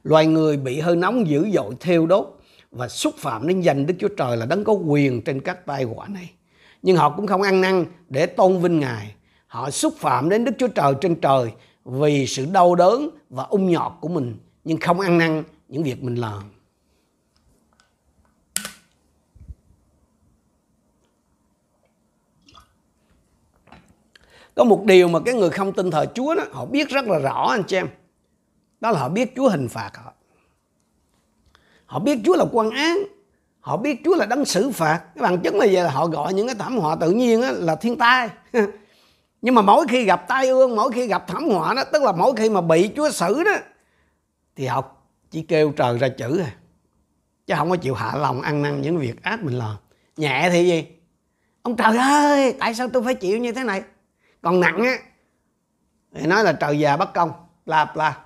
Loài 0.05 0.27
người 0.27 0.57
bị 0.57 0.81
hơi 0.81 0.97
nóng 0.97 1.29
dữ 1.29 1.51
dội 1.51 1.75
thiêu 1.81 2.07
đốt 2.07 2.39
và 2.71 2.89
xúc 2.89 3.15
phạm 3.19 3.49
đến 3.49 3.61
danh 3.61 3.87
Đức 3.87 3.95
Chúa 3.99 4.09
Trời 4.09 4.37
là 4.37 4.47
đấng 4.47 4.65
có 4.65 4.73
quyền 4.73 5.23
trên 5.23 5.41
các 5.41 5.67
tai 5.67 5.85
họa 5.85 6.09
này. 6.09 6.31
Nhưng 6.83 6.97
họ 6.97 7.11
cũng 7.11 7.27
không 7.27 7.43
ăn 7.43 7.61
năn 7.61 7.85
để 8.09 8.27
tôn 8.27 8.63
vinh 8.63 8.81
Ngài. 8.81 9.15
Họ 9.47 9.71
xúc 9.71 9.95
phạm 9.97 10.29
đến 10.29 10.45
Đức 10.45 10.53
Chúa 10.59 10.69
Trời 10.69 10.95
trên 11.01 11.21
trời 11.21 11.53
vì 11.85 12.27
sự 12.27 12.47
đau 12.53 12.75
đớn 12.75 13.11
và 13.31 13.45
ung 13.45 13.71
nhọt 13.71 13.93
của 14.01 14.09
mình, 14.09 14.37
nhưng 14.65 14.79
không 14.79 15.01
ăn 15.01 15.19
năn 15.19 15.43
những 15.71 15.83
việc 15.83 16.03
mình 16.03 16.15
làm. 16.15 16.43
có 24.61 24.65
một 24.65 24.85
điều 24.85 25.09
mà 25.09 25.19
cái 25.25 25.35
người 25.35 25.51
không 25.51 25.73
tin 25.73 25.91
thờ 25.91 26.07
Chúa 26.15 26.35
đó, 26.35 26.43
họ 26.53 26.67
biết 26.67 26.89
rất 26.89 27.05
là 27.05 27.19
rõ 27.19 27.47
anh 27.51 27.63
chị 27.63 27.77
em. 27.77 27.89
Đó 28.81 28.91
là 28.91 29.01
họ 29.01 29.09
biết 29.09 29.33
Chúa 29.37 29.49
hình 29.49 29.69
phạt 29.69 29.91
họ. 29.97 30.13
Họ 31.87 31.99
biết 31.99 32.19
Chúa 32.25 32.37
là 32.37 32.45
quan 32.53 32.71
án. 32.71 32.99
Họ 33.61 33.77
biết 33.77 34.01
Chúa 34.05 34.17
là 34.17 34.27
đấng 34.27 34.45
xử 34.45 34.71
phạt. 34.71 35.01
Cái 35.15 35.23
bằng 35.23 35.39
chứng 35.41 35.59
là 35.59 35.67
vậy 35.73 35.85
là 35.85 35.91
họ 35.91 36.07
gọi 36.07 36.35
những 36.35 36.47
cái 36.47 36.57
thảm 36.59 36.79
họa 36.79 36.97
tự 36.97 37.11
nhiên 37.11 37.41
là 37.41 37.75
thiên 37.75 37.99
tai. 37.99 38.29
Nhưng 39.43 39.55
mà 39.55 39.63
mỗi 39.63 39.87
khi 39.89 40.05
gặp 40.05 40.29
tai 40.29 40.49
ương, 40.49 40.77
mỗi 40.77 40.93
khi 40.93 41.07
gặp 41.07 41.25
thảm 41.27 41.49
họa 41.49 41.75
đó, 41.75 41.85
tức 41.93 42.03
là 42.03 42.13
mỗi 42.13 42.33
khi 42.37 42.51
mà 42.51 42.61
bị 42.61 42.91
Chúa 42.97 43.11
xử 43.11 43.45
đó, 43.45 43.57
thì 44.57 44.67
họ 44.67 44.85
chỉ 45.31 45.43
kêu 45.43 45.73
trời 45.77 45.99
ra 45.99 46.09
chữ 46.09 46.39
à. 46.39 46.51
Chứ 47.47 47.55
không 47.59 47.71
có 47.71 47.77
chịu 47.77 47.95
hạ 47.95 48.17
lòng 48.17 48.43
ăn 48.43 48.63
năn 48.63 48.81
những 48.81 48.99
việc 48.99 49.23
ác 49.23 49.43
mình 49.43 49.59
làm. 49.59 49.77
Nhẹ 50.17 50.49
thì 50.53 50.65
gì? 50.65 50.87
Ông 51.63 51.77
trời 51.77 51.97
ơi 51.97 52.55
tại 52.59 52.75
sao 52.75 52.89
tôi 52.89 53.03
phải 53.03 53.15
chịu 53.15 53.39
như 53.39 53.53
thế 53.53 53.65
này? 53.65 53.83
Còn 54.43 54.61
nặng 54.61 54.83
á 54.83 54.99
thì 56.15 56.27
nói 56.27 56.45
là 56.45 56.53
trời 56.53 56.79
già 56.79 56.97
bất 56.97 57.15
công 57.15 57.33
là 57.67 57.93
là 57.95 58.17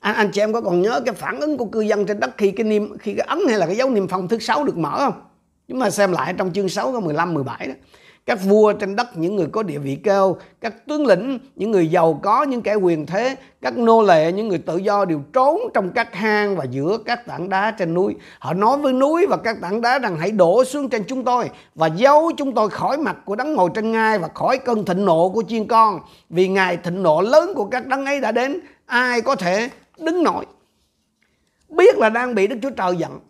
anh, 0.00 0.14
anh 0.14 0.30
chị 0.32 0.40
em 0.40 0.52
có 0.52 0.60
còn 0.60 0.82
nhớ 0.82 1.00
cái 1.06 1.14
phản 1.14 1.40
ứng 1.40 1.56
của 1.56 1.64
cư 1.64 1.80
dân 1.80 2.06
trên 2.06 2.20
đất 2.20 2.30
khi 2.38 2.50
cái 2.50 2.64
niêm 2.64 2.98
khi 2.98 3.14
cái 3.14 3.26
ấn 3.26 3.38
hay 3.48 3.58
là 3.58 3.66
cái 3.66 3.76
dấu 3.76 3.90
niêm 3.90 4.08
phong 4.08 4.28
thứ 4.28 4.38
sáu 4.38 4.64
được 4.64 4.76
mở 4.76 4.98
không? 4.98 5.22
Chúng 5.68 5.80
ta 5.80 5.90
xem 5.90 6.12
lại 6.12 6.34
trong 6.38 6.52
chương 6.52 6.68
6 6.68 6.92
có 6.92 7.00
15 7.00 7.34
17 7.34 7.66
đó 7.66 7.74
các 8.26 8.38
vua 8.44 8.72
trên 8.72 8.96
đất, 8.96 9.16
những 9.16 9.36
người 9.36 9.46
có 9.52 9.62
địa 9.62 9.78
vị 9.78 9.96
cao, 10.04 10.38
các 10.60 10.86
tướng 10.86 11.06
lĩnh, 11.06 11.38
những 11.56 11.70
người 11.70 11.86
giàu 11.86 12.20
có, 12.22 12.42
những 12.42 12.62
kẻ 12.62 12.74
quyền 12.74 13.06
thế, 13.06 13.36
các 13.62 13.78
nô 13.78 14.02
lệ, 14.02 14.32
những 14.32 14.48
người 14.48 14.58
tự 14.58 14.76
do 14.76 15.04
đều 15.04 15.22
trốn 15.32 15.60
trong 15.74 15.90
các 15.90 16.14
hang 16.14 16.56
và 16.56 16.64
giữa 16.64 16.98
các 17.04 17.26
tảng 17.26 17.48
đá 17.48 17.70
trên 17.70 17.94
núi. 17.94 18.14
Họ 18.38 18.54
nói 18.54 18.78
với 18.78 18.92
núi 18.92 19.26
và 19.26 19.36
các 19.36 19.56
tảng 19.62 19.80
đá 19.80 19.98
rằng, 19.98 20.16
hãy 20.18 20.30
đổ 20.30 20.64
xuống 20.64 20.88
trên 20.88 21.04
chúng 21.08 21.24
tôi 21.24 21.50
và 21.74 21.86
giấu 21.86 22.30
chúng 22.36 22.54
tôi 22.54 22.70
khỏi 22.70 22.98
mặt 22.98 23.16
của 23.24 23.36
đấng 23.36 23.54
ngồi 23.54 23.70
trên 23.74 23.92
ngai 23.92 24.18
và 24.18 24.28
khỏi 24.34 24.58
cơn 24.58 24.84
thịnh 24.84 25.04
nộ 25.04 25.28
của 25.28 25.42
chiên 25.48 25.66
con. 25.66 26.00
Vì 26.30 26.48
ngài 26.48 26.76
thịnh 26.76 27.02
nộ 27.02 27.20
lớn 27.20 27.52
của 27.54 27.64
các 27.64 27.86
đấng 27.86 28.06
ấy 28.06 28.20
đã 28.20 28.32
đến, 28.32 28.60
ai 28.86 29.20
có 29.20 29.34
thể 29.34 29.70
đứng 29.98 30.22
nổi? 30.22 30.46
Biết 31.68 31.98
là 31.98 32.08
đang 32.08 32.34
bị 32.34 32.46
đức 32.46 32.56
chúa 32.62 32.70
trời 32.70 32.96
giận, 32.96 33.20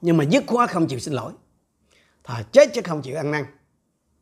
nhưng 0.00 0.16
mà 0.16 0.24
dứt 0.24 0.44
khoát 0.46 0.70
không 0.70 0.86
chịu 0.86 0.98
xin 0.98 1.14
lỗi. 1.14 1.32
Thà 2.24 2.42
chết 2.52 2.74
chứ 2.74 2.80
không 2.84 3.02
chịu 3.02 3.16
ăn 3.16 3.30
năn 3.30 3.44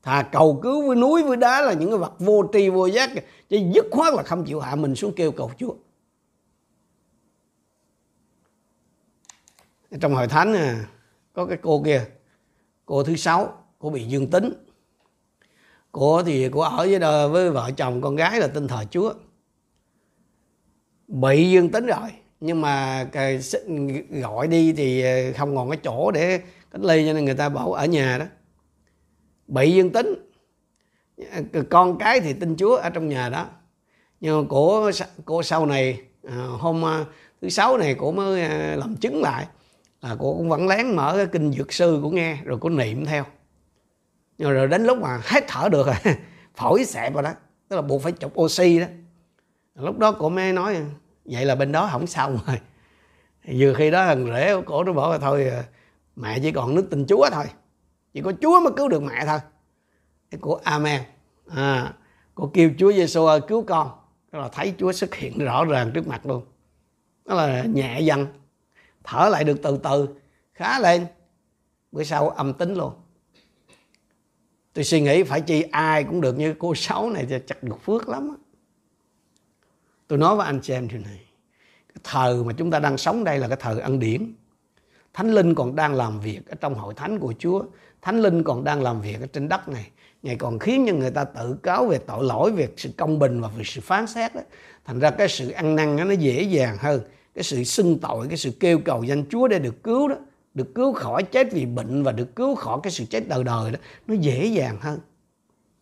thà 0.06 0.22
cầu 0.22 0.60
cứu 0.62 0.86
với 0.86 0.96
núi 0.96 1.22
với 1.22 1.36
đá 1.36 1.62
là 1.62 1.72
những 1.72 1.90
cái 1.90 1.98
vật 1.98 2.12
vô 2.18 2.44
tri 2.52 2.68
vô 2.68 2.86
giác. 2.86 3.10
Chứ 3.48 3.58
dứt 3.74 3.86
khoát 3.90 4.14
là 4.14 4.22
không 4.22 4.44
chịu 4.44 4.60
hạ 4.60 4.74
mình 4.74 4.94
xuống 4.94 5.12
kêu 5.16 5.32
cầu 5.32 5.50
chúa. 5.58 5.74
Trong 10.00 10.14
hội 10.14 10.28
thánh 10.28 10.54
à, 10.54 10.86
có 11.32 11.46
cái 11.46 11.58
cô 11.62 11.82
kia. 11.84 12.04
Cô 12.84 13.02
thứ 13.02 13.16
sáu 13.16 13.64
cô 13.78 13.90
bị 13.90 14.04
dương 14.04 14.30
tính. 14.30 14.52
Cô 15.92 16.22
thì 16.22 16.48
cô 16.52 16.60
ở 16.60 16.76
với 16.76 16.98
đời, 16.98 17.28
với 17.28 17.50
vợ 17.50 17.70
chồng 17.76 18.00
con 18.00 18.16
gái 18.16 18.40
là 18.40 18.48
tin 18.48 18.68
thờ 18.68 18.84
chúa. 18.90 19.14
Bị 21.08 21.50
dương 21.50 21.70
tính 21.70 21.86
rồi 21.86 22.10
nhưng 22.40 22.60
mà 22.60 23.04
gọi 24.10 24.48
đi 24.48 24.72
thì 24.72 25.04
không 25.32 25.56
còn 25.56 25.70
cái 25.70 25.78
chỗ 25.82 26.10
để 26.10 26.40
cách 26.70 26.82
ly 26.84 27.06
cho 27.06 27.12
nên 27.12 27.24
người 27.24 27.34
ta 27.34 27.48
bảo 27.48 27.72
ở 27.72 27.86
nhà 27.86 28.18
đó 28.18 28.26
bị 29.48 29.74
dương 29.74 29.90
tính. 29.92 30.14
Con 31.70 31.98
cái 31.98 32.20
thì 32.20 32.32
tin 32.32 32.56
Chúa 32.56 32.76
ở 32.76 32.90
trong 32.90 33.08
nhà 33.08 33.28
đó. 33.28 33.46
Nhưng 34.20 34.40
mà 34.40 34.48
của 34.48 34.90
cô 35.24 35.42
sau 35.42 35.66
này 35.66 36.00
à, 36.28 36.46
hôm 36.58 36.84
à, 36.84 37.04
thứ 37.42 37.48
sáu 37.48 37.78
này 37.78 37.94
cổ 37.94 38.12
mới 38.12 38.42
à, 38.42 38.76
làm 38.76 38.96
chứng 38.96 39.22
lại 39.22 39.46
là 40.02 40.16
cô 40.18 40.34
cũng 40.34 40.48
vẫn 40.48 40.68
lén 40.68 40.96
mở 40.96 41.14
cái 41.16 41.26
kinh 41.26 41.52
dược 41.52 41.72
sư 41.72 42.00
của 42.02 42.10
nghe, 42.10 42.38
rồi 42.44 42.58
cô 42.60 42.68
niệm 42.68 43.04
theo. 43.04 43.24
Nhưng 44.38 44.52
rồi 44.52 44.68
đến 44.68 44.84
lúc 44.84 44.98
mà 44.98 45.20
hết 45.24 45.44
thở 45.48 45.68
được 45.68 45.86
rồi, 45.86 46.14
phổi 46.54 46.84
xẹp 46.84 47.14
rồi 47.14 47.22
đó, 47.22 47.32
tức 47.68 47.76
là 47.76 47.82
buộc 47.82 48.02
phải 48.02 48.12
chụp 48.12 48.32
oxy 48.40 48.80
đó. 48.80 48.86
Lúc 49.74 49.98
đó 49.98 50.12
cổ 50.12 50.28
mới 50.28 50.52
nói, 50.52 50.76
vậy 51.24 51.44
là 51.44 51.54
bên 51.54 51.72
đó 51.72 51.88
không 51.92 52.06
sao 52.06 52.30
rồi 52.46 52.60
vừa 53.58 53.74
khi 53.74 53.90
đó 53.90 54.06
thằng 54.06 54.26
rể 54.26 54.54
của 54.54 54.62
cổ 54.66 54.84
nó 54.84 54.92
bảo 54.92 55.10
là, 55.10 55.18
thôi 55.18 55.52
mẹ 56.16 56.38
chỉ 56.42 56.52
còn 56.52 56.74
nước 56.74 56.86
tình 56.90 57.06
chúa 57.08 57.30
thôi 57.32 57.44
chỉ 58.16 58.22
có 58.22 58.32
Chúa 58.40 58.60
mới 58.60 58.72
cứu 58.76 58.88
được 58.88 59.02
mẹ 59.02 59.24
thôi. 59.26 59.38
Thì 60.30 60.38
của 60.38 60.60
Amen. 60.64 61.02
À, 61.48 61.94
cô 62.34 62.50
kêu 62.54 62.70
Chúa 62.78 62.92
Giêsu 62.92 63.26
ơi 63.26 63.40
cứu 63.48 63.62
con. 63.62 63.90
Đó 64.32 64.38
là 64.38 64.48
thấy 64.48 64.74
Chúa 64.78 64.92
xuất 64.92 65.14
hiện 65.14 65.38
rõ 65.38 65.64
ràng 65.64 65.90
trước 65.94 66.08
mặt 66.08 66.26
luôn. 66.26 66.44
Đó 67.24 67.34
là 67.34 67.64
nhẹ 67.64 68.00
dần. 68.00 68.26
Thở 69.04 69.28
lại 69.28 69.44
được 69.44 69.62
từ 69.62 69.78
từ 69.82 70.08
khá 70.52 70.80
lên. 70.80 71.06
Bữa 71.92 72.02
sau 72.02 72.28
âm 72.28 72.52
tính 72.52 72.74
luôn. 72.74 72.92
Tôi 74.72 74.84
suy 74.84 75.00
nghĩ 75.00 75.22
phải 75.22 75.40
chi 75.40 75.62
ai 75.62 76.04
cũng 76.04 76.20
được 76.20 76.38
như 76.38 76.54
cô 76.58 76.74
sáu 76.74 77.10
này 77.10 77.26
thì 77.28 77.36
chắc 77.46 77.62
được 77.62 77.82
phước 77.82 78.08
lắm 78.08 78.36
tôi 80.08 80.18
nói 80.18 80.36
với 80.36 80.46
anh 80.46 80.60
chị 80.62 80.72
em 80.72 80.88
điều 80.88 81.00
này. 81.00 81.20
Cái 81.88 82.00
thời 82.04 82.44
mà 82.44 82.52
chúng 82.52 82.70
ta 82.70 82.78
đang 82.78 82.98
sống 82.98 83.24
đây 83.24 83.38
là 83.38 83.48
cái 83.48 83.56
thời 83.60 83.80
ăn 83.80 83.98
điển. 83.98 84.34
Thánh 85.16 85.30
linh 85.30 85.54
còn 85.54 85.76
đang 85.76 85.94
làm 85.94 86.20
việc 86.20 86.40
ở 86.48 86.54
trong 86.60 86.74
hội 86.74 86.94
thánh 86.94 87.18
của 87.18 87.34
chúa 87.38 87.64
thánh 88.02 88.20
linh 88.22 88.42
còn 88.42 88.64
đang 88.64 88.82
làm 88.82 89.00
việc 89.00 89.20
ở 89.20 89.26
trên 89.26 89.48
đất 89.48 89.68
này. 89.68 89.90
Ngài 90.22 90.36
còn 90.36 90.58
khiến 90.58 90.84
cho 90.88 90.92
người 90.92 91.10
ta 91.10 91.24
tự 91.24 91.56
cáo 91.62 91.86
về 91.86 91.98
tội 91.98 92.24
lỗi 92.24 92.52
về 92.52 92.68
sự 92.76 92.90
công 92.96 93.18
bình 93.18 93.40
và 93.40 93.48
về 93.48 93.64
sự 93.64 93.80
phán 93.80 94.06
xét 94.06 94.34
đó. 94.34 94.40
Thành 94.84 94.98
ra 94.98 95.10
cái 95.10 95.28
sự 95.28 95.50
ăn 95.50 95.76
năn 95.76 95.96
nó 95.96 96.10
dễ 96.10 96.42
dàng 96.42 96.76
hơn. 96.80 97.00
Cái 97.34 97.42
sự 97.42 97.64
xưng 97.64 97.98
tội, 97.98 98.26
cái 98.28 98.36
sự 98.36 98.50
kêu 98.60 98.78
cầu 98.84 99.02
danh 99.02 99.24
chúa 99.30 99.48
để 99.48 99.58
được 99.58 99.82
cứu 99.82 100.08
đó, 100.08 100.16
được 100.54 100.74
cứu 100.74 100.92
khỏi 100.92 101.22
chết 101.22 101.52
vì 101.52 101.66
bệnh 101.66 102.02
và 102.02 102.12
được 102.12 102.36
cứu 102.36 102.54
khỏi 102.54 102.80
cái 102.82 102.90
sự 102.90 103.04
chết 103.10 103.28
đời 103.28 103.44
đời 103.44 103.70
đó, 103.70 103.78
nó 104.06 104.14
dễ 104.14 104.46
dàng 104.46 104.78
hơn. 104.80 104.98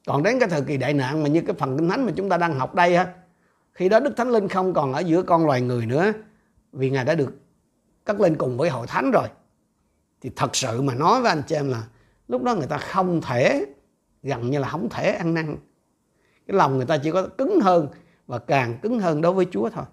Còn 0.07 0.23
đến 0.23 0.39
cái 0.39 0.49
thời 0.49 0.63
kỳ 0.63 0.77
đại 0.77 0.95
nạn 0.95 1.23
mà 1.23 1.29
như 1.29 1.41
cái 1.41 1.57
phần 1.59 1.79
kinh 1.79 1.89
thánh 1.89 2.07
mà 2.07 2.13
chúng 2.17 2.29
ta 2.29 2.37
đang 2.37 2.59
học 2.59 2.75
đây 2.75 2.97
ha 2.97 3.13
khi 3.75 3.89
đó 3.89 4.01
đức 4.01 4.17
thánh 4.17 4.31
linh 4.31 4.49
không 4.49 4.75
còn 4.75 4.93
ở 4.93 5.01
giữa 5.01 5.23
con 5.23 5.47
loài 5.47 5.61
người 5.61 5.87
nữa, 5.87 6.13
vì 6.73 6.91
ngài 6.91 7.05
đã 7.05 7.15
được 7.15 7.39
cất 8.05 8.21
lên 8.21 8.37
cùng 8.37 8.57
với 8.57 8.71
hội 8.71 8.87
thánh 8.87 9.11
rồi. 9.11 9.29
Thì 10.21 10.31
thật 10.37 10.57
sự 10.57 10.83
mà 10.83 10.95
nói 10.95 11.23
với 11.23 11.29
anh 11.29 11.43
chị 11.47 11.55
em 11.55 11.69
là 11.69 11.83
lúc 12.29 12.43
đó 12.43 12.55
người 12.55 12.67
ta 12.67 12.79
không 12.79 13.21
thể, 13.21 13.67
gần 14.23 14.51
như 14.51 14.59
là 14.59 14.69
không 14.69 14.89
thể 14.89 15.11
ăn 15.11 15.35
năn. 15.35 15.57
Cái 16.47 16.57
lòng 16.57 16.77
người 16.77 16.87
ta 16.87 16.99
chỉ 16.99 17.11
có 17.11 17.29
cứng 17.39 17.61
hơn 17.61 17.89
và 18.27 18.39
càng 18.39 18.79
cứng 18.83 19.01
hơn 19.01 19.21
đối 19.21 19.33
với 19.33 19.47
Chúa 19.51 19.71
thôi. 19.71 19.85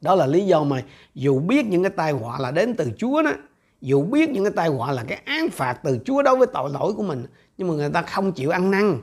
Đó 0.00 0.14
là 0.14 0.26
lý 0.26 0.46
do 0.46 0.64
mà 0.64 0.82
dù 1.14 1.40
biết 1.40 1.66
những 1.66 1.82
cái 1.82 1.90
tai 1.96 2.12
họa 2.12 2.38
là 2.38 2.50
đến 2.50 2.74
từ 2.76 2.90
Chúa 2.98 3.22
đó, 3.22 3.32
dù 3.80 4.02
biết 4.02 4.30
những 4.30 4.44
cái 4.44 4.52
tai 4.56 4.68
họa 4.68 4.92
là 4.92 5.04
cái 5.08 5.22
án 5.24 5.48
phạt 5.50 5.80
từ 5.84 5.98
Chúa 6.04 6.22
đối 6.22 6.36
với 6.36 6.46
tội 6.46 6.70
lỗi 6.70 6.92
của 6.92 7.02
mình, 7.02 7.26
nhưng 7.58 7.68
mà 7.68 7.74
người 7.74 7.90
ta 7.90 8.02
không 8.02 8.32
chịu 8.32 8.50
ăn 8.50 8.70
năn. 8.70 9.00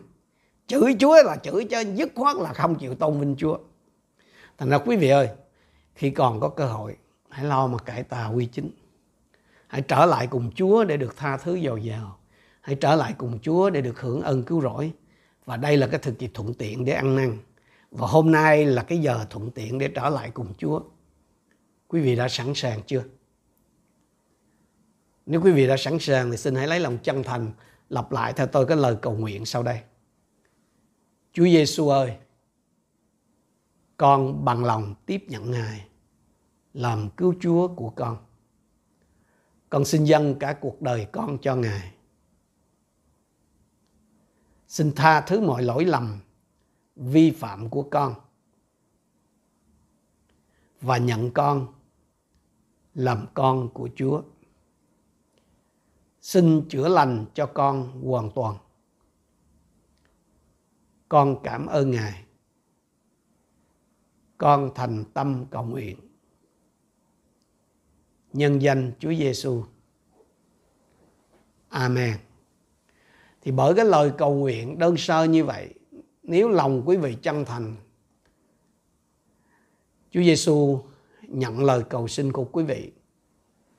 Chửi 0.67 0.95
Chúa 0.99 1.23
là 1.23 1.35
chửi 1.35 1.65
cho 1.65 1.79
dứt 1.79 2.11
khoát 2.15 2.37
là 2.37 2.53
không 2.53 2.75
chịu 2.75 2.95
tôn 2.95 3.19
vinh 3.19 3.35
Chúa. 3.37 3.57
Thành 4.57 4.69
ra 4.69 4.77
quý 4.77 4.95
vị 4.95 5.09
ơi, 5.09 5.29
khi 5.95 6.09
còn 6.09 6.39
có 6.39 6.49
cơ 6.49 6.65
hội, 6.65 6.97
hãy 7.29 7.45
lo 7.45 7.67
mà 7.67 7.77
cải 7.77 8.03
tà 8.03 8.27
quy 8.27 8.45
chính 8.45 8.71
hãy 9.75 9.81
trở 9.81 10.05
lại 10.05 10.27
cùng 10.27 10.51
Chúa 10.55 10.83
để 10.83 10.97
được 10.97 11.17
tha 11.17 11.37
thứ 11.37 11.59
dồi 11.59 11.83
dào. 11.83 12.17
Hãy 12.61 12.75
trở 12.75 12.95
lại 12.95 13.15
cùng 13.17 13.39
Chúa 13.39 13.69
để 13.69 13.81
được 13.81 13.99
hưởng 13.99 14.21
ơn 14.21 14.43
cứu 14.43 14.61
rỗi. 14.61 14.93
Và 15.45 15.57
đây 15.57 15.77
là 15.77 15.87
cái 15.87 15.99
thực 15.99 16.19
kỳ 16.19 16.27
thuận 16.27 16.53
tiện 16.53 16.85
để 16.85 16.93
ăn 16.93 17.15
năn. 17.15 17.37
Và 17.91 18.07
hôm 18.07 18.31
nay 18.31 18.65
là 18.65 18.83
cái 18.83 18.97
giờ 18.97 19.25
thuận 19.29 19.51
tiện 19.51 19.79
để 19.79 19.87
trở 19.87 20.09
lại 20.09 20.31
cùng 20.33 20.53
Chúa. 20.57 20.81
Quý 21.87 22.01
vị 22.01 22.15
đã 22.15 22.27
sẵn 22.27 22.53
sàng 22.55 22.81
chưa? 22.87 23.03
Nếu 25.25 25.41
quý 25.41 25.51
vị 25.51 25.67
đã 25.67 25.77
sẵn 25.77 25.99
sàng 25.99 26.31
thì 26.31 26.37
xin 26.37 26.55
hãy 26.55 26.67
lấy 26.67 26.79
lòng 26.79 26.97
chân 26.97 27.23
thành 27.23 27.51
lặp 27.89 28.11
lại 28.11 28.33
theo 28.33 28.47
tôi 28.47 28.65
cái 28.65 28.77
lời 28.77 28.95
cầu 29.01 29.13
nguyện 29.13 29.45
sau 29.45 29.63
đây. 29.63 29.79
Chúa 31.33 31.45
Giêsu 31.45 31.89
ơi, 31.89 32.17
con 33.97 34.45
bằng 34.45 34.65
lòng 34.65 34.95
tiếp 35.05 35.25
nhận 35.27 35.51
Ngài 35.51 35.87
làm 36.73 37.09
cứu 37.09 37.33
Chúa 37.41 37.67
của 37.67 37.89
con. 37.89 38.17
Con 39.75 39.85
xin 39.85 40.03
dâng 40.03 40.35
cả 40.39 40.57
cuộc 40.61 40.81
đời 40.81 41.07
con 41.11 41.37
cho 41.41 41.55
Ngài. 41.55 41.93
Xin 44.67 44.91
tha 44.95 45.21
thứ 45.21 45.41
mọi 45.41 45.63
lỗi 45.63 45.85
lầm, 45.85 46.19
vi 46.95 47.31
phạm 47.31 47.69
của 47.69 47.83
con 47.91 48.15
và 50.81 50.97
nhận 50.97 51.31
con 51.31 51.73
làm 52.93 53.27
con 53.33 53.69
của 53.73 53.89
Chúa. 53.95 54.21
Xin 56.21 56.65
chữa 56.69 56.87
lành 56.87 57.25
cho 57.33 57.45
con 57.45 58.01
hoàn 58.03 58.31
toàn. 58.35 58.57
Con 61.09 61.37
cảm 61.43 61.65
ơn 61.65 61.91
Ngài. 61.91 62.25
Con 64.37 64.71
thành 64.75 65.03
tâm 65.13 65.45
cầu 65.51 65.63
nguyện. 65.63 66.04
Nhân 68.35 68.61
danh 68.61 68.91
Chúa 68.99 69.13
Giêsu. 69.13 69.63
Amen. 71.69 72.17
Thì 73.41 73.51
bởi 73.51 73.73
cái 73.73 73.85
lời 73.85 74.11
cầu 74.17 74.33
nguyện 74.33 74.79
đơn 74.79 74.97
sơ 74.97 75.23
như 75.23 75.43
vậy, 75.43 75.73
nếu 76.23 76.49
lòng 76.49 76.83
quý 76.85 76.97
vị 76.97 77.17
chân 77.21 77.45
thành, 77.45 77.75
Chúa 80.11 80.21
Giêsu 80.21 80.79
nhận 81.21 81.63
lời 81.63 81.83
cầu 81.89 82.07
xin 82.07 82.31
của 82.31 82.45
quý 82.51 82.63
vị. 82.63 82.91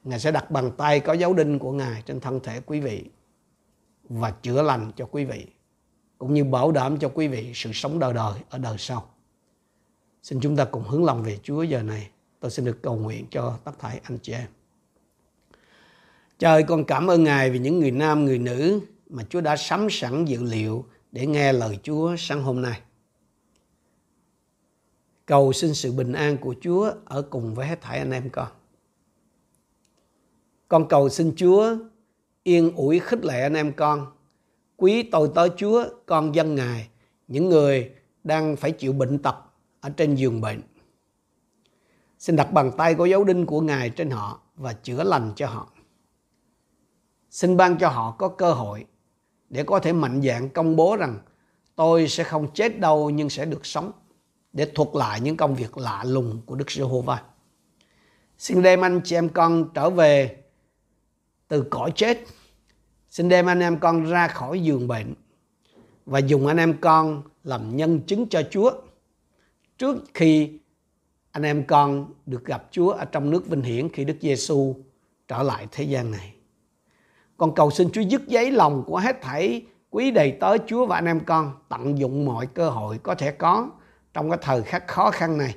Ngài 0.04 0.20
sẽ 0.20 0.32
đặt 0.32 0.50
bàn 0.50 0.70
tay 0.76 1.00
có 1.00 1.12
dấu 1.12 1.34
đinh 1.34 1.58
của 1.58 1.72
Ngài 1.72 2.02
trên 2.02 2.20
thân 2.20 2.40
thể 2.42 2.60
quý 2.66 2.80
vị 2.80 3.04
và 4.08 4.30
chữa 4.30 4.62
lành 4.62 4.92
cho 4.96 5.06
quý 5.10 5.24
vị 5.24 5.46
cũng 6.18 6.34
như 6.34 6.44
bảo 6.44 6.72
đảm 6.72 6.98
cho 6.98 7.10
quý 7.14 7.28
vị 7.28 7.52
sự 7.54 7.70
sống 7.72 7.98
đời 7.98 8.12
đời 8.12 8.40
ở 8.50 8.58
đời 8.58 8.76
sau. 8.78 9.10
Xin 10.22 10.40
chúng 10.40 10.56
ta 10.56 10.64
cùng 10.64 10.82
hướng 10.82 11.04
lòng 11.04 11.22
về 11.22 11.38
Chúa 11.42 11.62
giờ 11.62 11.82
này. 11.82 12.10
Tôi 12.40 12.50
xin 12.50 12.64
được 12.64 12.82
cầu 12.82 12.96
nguyện 12.96 13.26
cho 13.30 13.58
tất 13.64 13.72
thảy 13.78 14.00
anh 14.02 14.18
chị 14.22 14.32
em. 14.32 14.46
Trời 16.38 16.62
con 16.62 16.84
cảm 16.84 17.10
ơn 17.10 17.24
Ngài 17.24 17.50
vì 17.50 17.58
những 17.58 17.80
người 17.80 17.90
nam, 17.90 18.24
người 18.24 18.38
nữ 18.38 18.80
mà 19.10 19.24
Chúa 19.30 19.40
đã 19.40 19.56
sắm 19.56 19.86
sẵn 19.90 20.24
dự 20.24 20.42
liệu 20.42 20.84
để 21.12 21.26
nghe 21.26 21.52
lời 21.52 21.78
Chúa 21.82 22.16
sáng 22.18 22.42
hôm 22.42 22.62
nay. 22.62 22.80
Cầu 25.26 25.52
xin 25.52 25.74
sự 25.74 25.92
bình 25.92 26.12
an 26.12 26.36
của 26.36 26.54
Chúa 26.60 26.92
ở 27.04 27.22
cùng 27.22 27.54
với 27.54 27.66
hết 27.66 27.80
thảy 27.80 27.98
anh 27.98 28.10
em 28.10 28.30
con. 28.30 28.48
Con 30.68 30.88
cầu 30.88 31.08
xin 31.08 31.32
Chúa 31.36 31.76
yên 32.42 32.72
ủi 32.76 32.98
khích 32.98 33.24
lệ 33.24 33.42
anh 33.42 33.54
em 33.54 33.72
con. 33.72 34.06
Quý 34.76 35.02
tôi 35.02 35.30
tới 35.34 35.50
Chúa, 35.56 35.84
con 36.06 36.34
dân 36.34 36.54
Ngài, 36.54 36.88
những 37.28 37.48
người 37.48 37.90
đang 38.24 38.56
phải 38.56 38.72
chịu 38.72 38.92
bệnh 38.92 39.18
tật 39.18 39.36
ở 39.80 39.90
trên 39.90 40.14
giường 40.14 40.40
bệnh. 40.40 40.60
Xin 42.18 42.36
đặt 42.36 42.52
bàn 42.52 42.70
tay 42.76 42.94
có 42.94 43.04
dấu 43.04 43.24
đinh 43.24 43.46
của 43.46 43.60
Ngài 43.60 43.90
trên 43.90 44.10
họ 44.10 44.40
và 44.56 44.72
chữa 44.72 45.04
lành 45.04 45.32
cho 45.36 45.46
họ. 45.46 45.68
Xin 47.30 47.56
ban 47.56 47.78
cho 47.78 47.88
họ 47.88 48.10
có 48.18 48.28
cơ 48.28 48.52
hội 48.52 48.84
để 49.50 49.62
có 49.62 49.78
thể 49.78 49.92
mạnh 49.92 50.22
dạn 50.22 50.48
công 50.48 50.76
bố 50.76 50.96
rằng 50.96 51.18
tôi 51.74 52.08
sẽ 52.08 52.24
không 52.24 52.54
chết 52.54 52.78
đâu 52.78 53.10
nhưng 53.10 53.30
sẽ 53.30 53.44
được 53.44 53.66
sống, 53.66 53.92
để 54.52 54.70
thuật 54.74 54.88
lại 54.94 55.20
những 55.20 55.36
công 55.36 55.54
việc 55.54 55.78
lạ 55.78 56.04
lùng 56.06 56.40
của 56.46 56.54
Đức 56.54 56.70
Giê-hô-va. 56.70 57.22
Xin 58.38 58.62
đem 58.62 58.80
anh 58.80 59.00
chị 59.04 59.16
em 59.16 59.28
con 59.28 59.68
trở 59.74 59.90
về 59.90 60.36
từ 61.48 61.62
cõi 61.70 61.92
chết. 61.94 62.24
Xin 63.08 63.28
đem 63.28 63.46
anh 63.46 63.60
em 63.60 63.78
con 63.78 64.04
ra 64.04 64.28
khỏi 64.28 64.62
giường 64.62 64.88
bệnh 64.88 65.14
và 66.06 66.18
dùng 66.18 66.46
anh 66.46 66.56
em 66.56 66.80
con 66.80 67.22
làm 67.44 67.76
nhân 67.76 68.00
chứng 68.06 68.28
cho 68.28 68.42
Chúa 68.50 68.70
trước 69.78 69.96
khi 70.14 70.58
anh 71.36 71.42
em 71.42 71.64
con 71.64 72.06
được 72.26 72.44
gặp 72.44 72.64
Chúa 72.70 72.90
ở 72.90 73.04
trong 73.04 73.30
nước 73.30 73.46
vinh 73.46 73.62
hiển 73.62 73.88
khi 73.88 74.04
Đức 74.04 74.16
Giêsu 74.20 74.74
trở 75.28 75.42
lại 75.42 75.66
thế 75.72 75.84
gian 75.84 76.10
này. 76.10 76.34
Con 77.36 77.54
cầu 77.54 77.70
xin 77.70 77.90
Chúa 77.92 78.00
dứt 78.00 78.28
giấy 78.28 78.50
lòng 78.50 78.84
của 78.86 78.98
hết 78.98 79.22
thảy 79.22 79.62
quý 79.90 80.10
đầy 80.10 80.36
tớ 80.40 80.58
Chúa 80.58 80.86
và 80.86 80.96
anh 80.96 81.04
em 81.04 81.20
con 81.20 81.52
tận 81.68 81.98
dụng 81.98 82.24
mọi 82.24 82.46
cơ 82.46 82.70
hội 82.70 82.98
có 83.02 83.14
thể 83.14 83.30
có 83.32 83.70
trong 84.14 84.30
cái 84.30 84.38
thời 84.42 84.62
khắc 84.62 84.88
khó 84.88 85.10
khăn 85.10 85.38
này 85.38 85.54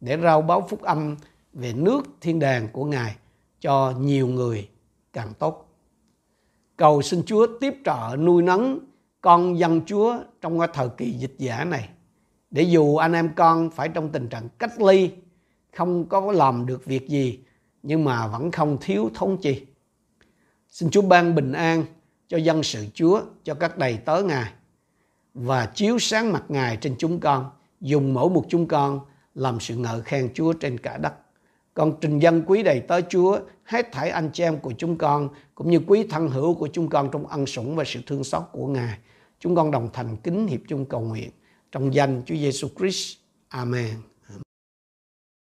để 0.00 0.18
rao 0.22 0.42
báo 0.42 0.66
phúc 0.70 0.82
âm 0.82 1.16
về 1.52 1.72
nước 1.72 2.02
thiên 2.20 2.38
đàng 2.38 2.68
của 2.72 2.84
Ngài 2.84 3.16
cho 3.60 3.92
nhiều 3.98 4.26
người 4.26 4.68
càng 5.12 5.32
tốt. 5.38 5.68
Cầu 6.76 7.02
xin 7.02 7.22
Chúa 7.26 7.46
tiếp 7.60 7.74
trợ 7.84 8.16
nuôi 8.18 8.42
nấng 8.42 8.78
con 9.20 9.58
dân 9.58 9.80
Chúa 9.86 10.16
trong 10.40 10.58
cái 10.58 10.68
thời 10.72 10.88
kỳ 10.88 11.10
dịch 11.10 11.34
giả 11.38 11.64
này 11.64 11.88
để 12.50 12.62
dù 12.62 12.96
anh 12.96 13.12
em 13.12 13.30
con 13.36 13.70
phải 13.70 13.88
trong 13.88 14.08
tình 14.12 14.28
trạng 14.28 14.48
cách 14.58 14.80
ly 14.80 15.10
không 15.76 16.08
có 16.08 16.32
làm 16.32 16.66
được 16.66 16.84
việc 16.84 17.08
gì 17.08 17.38
nhưng 17.82 18.04
mà 18.04 18.26
vẫn 18.26 18.50
không 18.50 18.78
thiếu 18.80 19.10
thốn 19.14 19.36
chi. 19.36 19.66
Xin 20.68 20.90
chúa 20.90 21.02
ban 21.02 21.34
bình 21.34 21.52
an 21.52 21.84
cho 22.28 22.36
dân 22.36 22.62
sự 22.62 22.86
chúa 22.94 23.22
cho 23.44 23.54
các 23.54 23.78
đầy 23.78 23.96
tớ 23.96 24.22
ngài 24.22 24.52
và 25.34 25.66
chiếu 25.66 25.98
sáng 25.98 26.32
mặt 26.32 26.44
ngài 26.48 26.76
trên 26.76 26.94
chúng 26.98 27.20
con 27.20 27.50
dùng 27.80 28.14
mỗi 28.14 28.30
một 28.30 28.44
chúng 28.48 28.66
con 28.66 29.00
làm 29.34 29.60
sự 29.60 29.76
ngợi 29.76 30.02
khen 30.02 30.30
chúa 30.34 30.52
trên 30.52 30.78
cả 30.78 30.96
đất. 30.96 31.12
Con 31.78 31.92
trình 32.00 32.18
dân 32.18 32.42
quý 32.46 32.62
đầy 32.62 32.80
tớ 32.80 33.00
Chúa, 33.00 33.40
hết 33.64 33.92
thảy 33.92 34.10
anh 34.10 34.30
chị 34.32 34.42
em 34.42 34.58
của 34.58 34.72
chúng 34.78 34.98
con, 34.98 35.28
cũng 35.54 35.70
như 35.70 35.80
quý 35.86 36.06
thân 36.10 36.28
hữu 36.28 36.54
của 36.54 36.68
chúng 36.72 36.88
con 36.88 37.10
trong 37.12 37.26
ân 37.26 37.46
sủng 37.46 37.76
và 37.76 37.84
sự 37.86 38.00
thương 38.06 38.24
xót 38.24 38.42
của 38.52 38.66
Ngài. 38.66 38.98
Chúng 39.40 39.56
con 39.56 39.70
đồng 39.70 39.88
thành 39.92 40.16
kính 40.16 40.46
hiệp 40.46 40.60
chung 40.68 40.84
cầu 40.84 41.00
nguyện 41.00 41.30
trong 41.72 41.94
danh 41.94 42.22
Chúa 42.26 42.36
Giêsu 42.36 42.68
Christ. 42.78 43.16
Amen. 43.48 44.07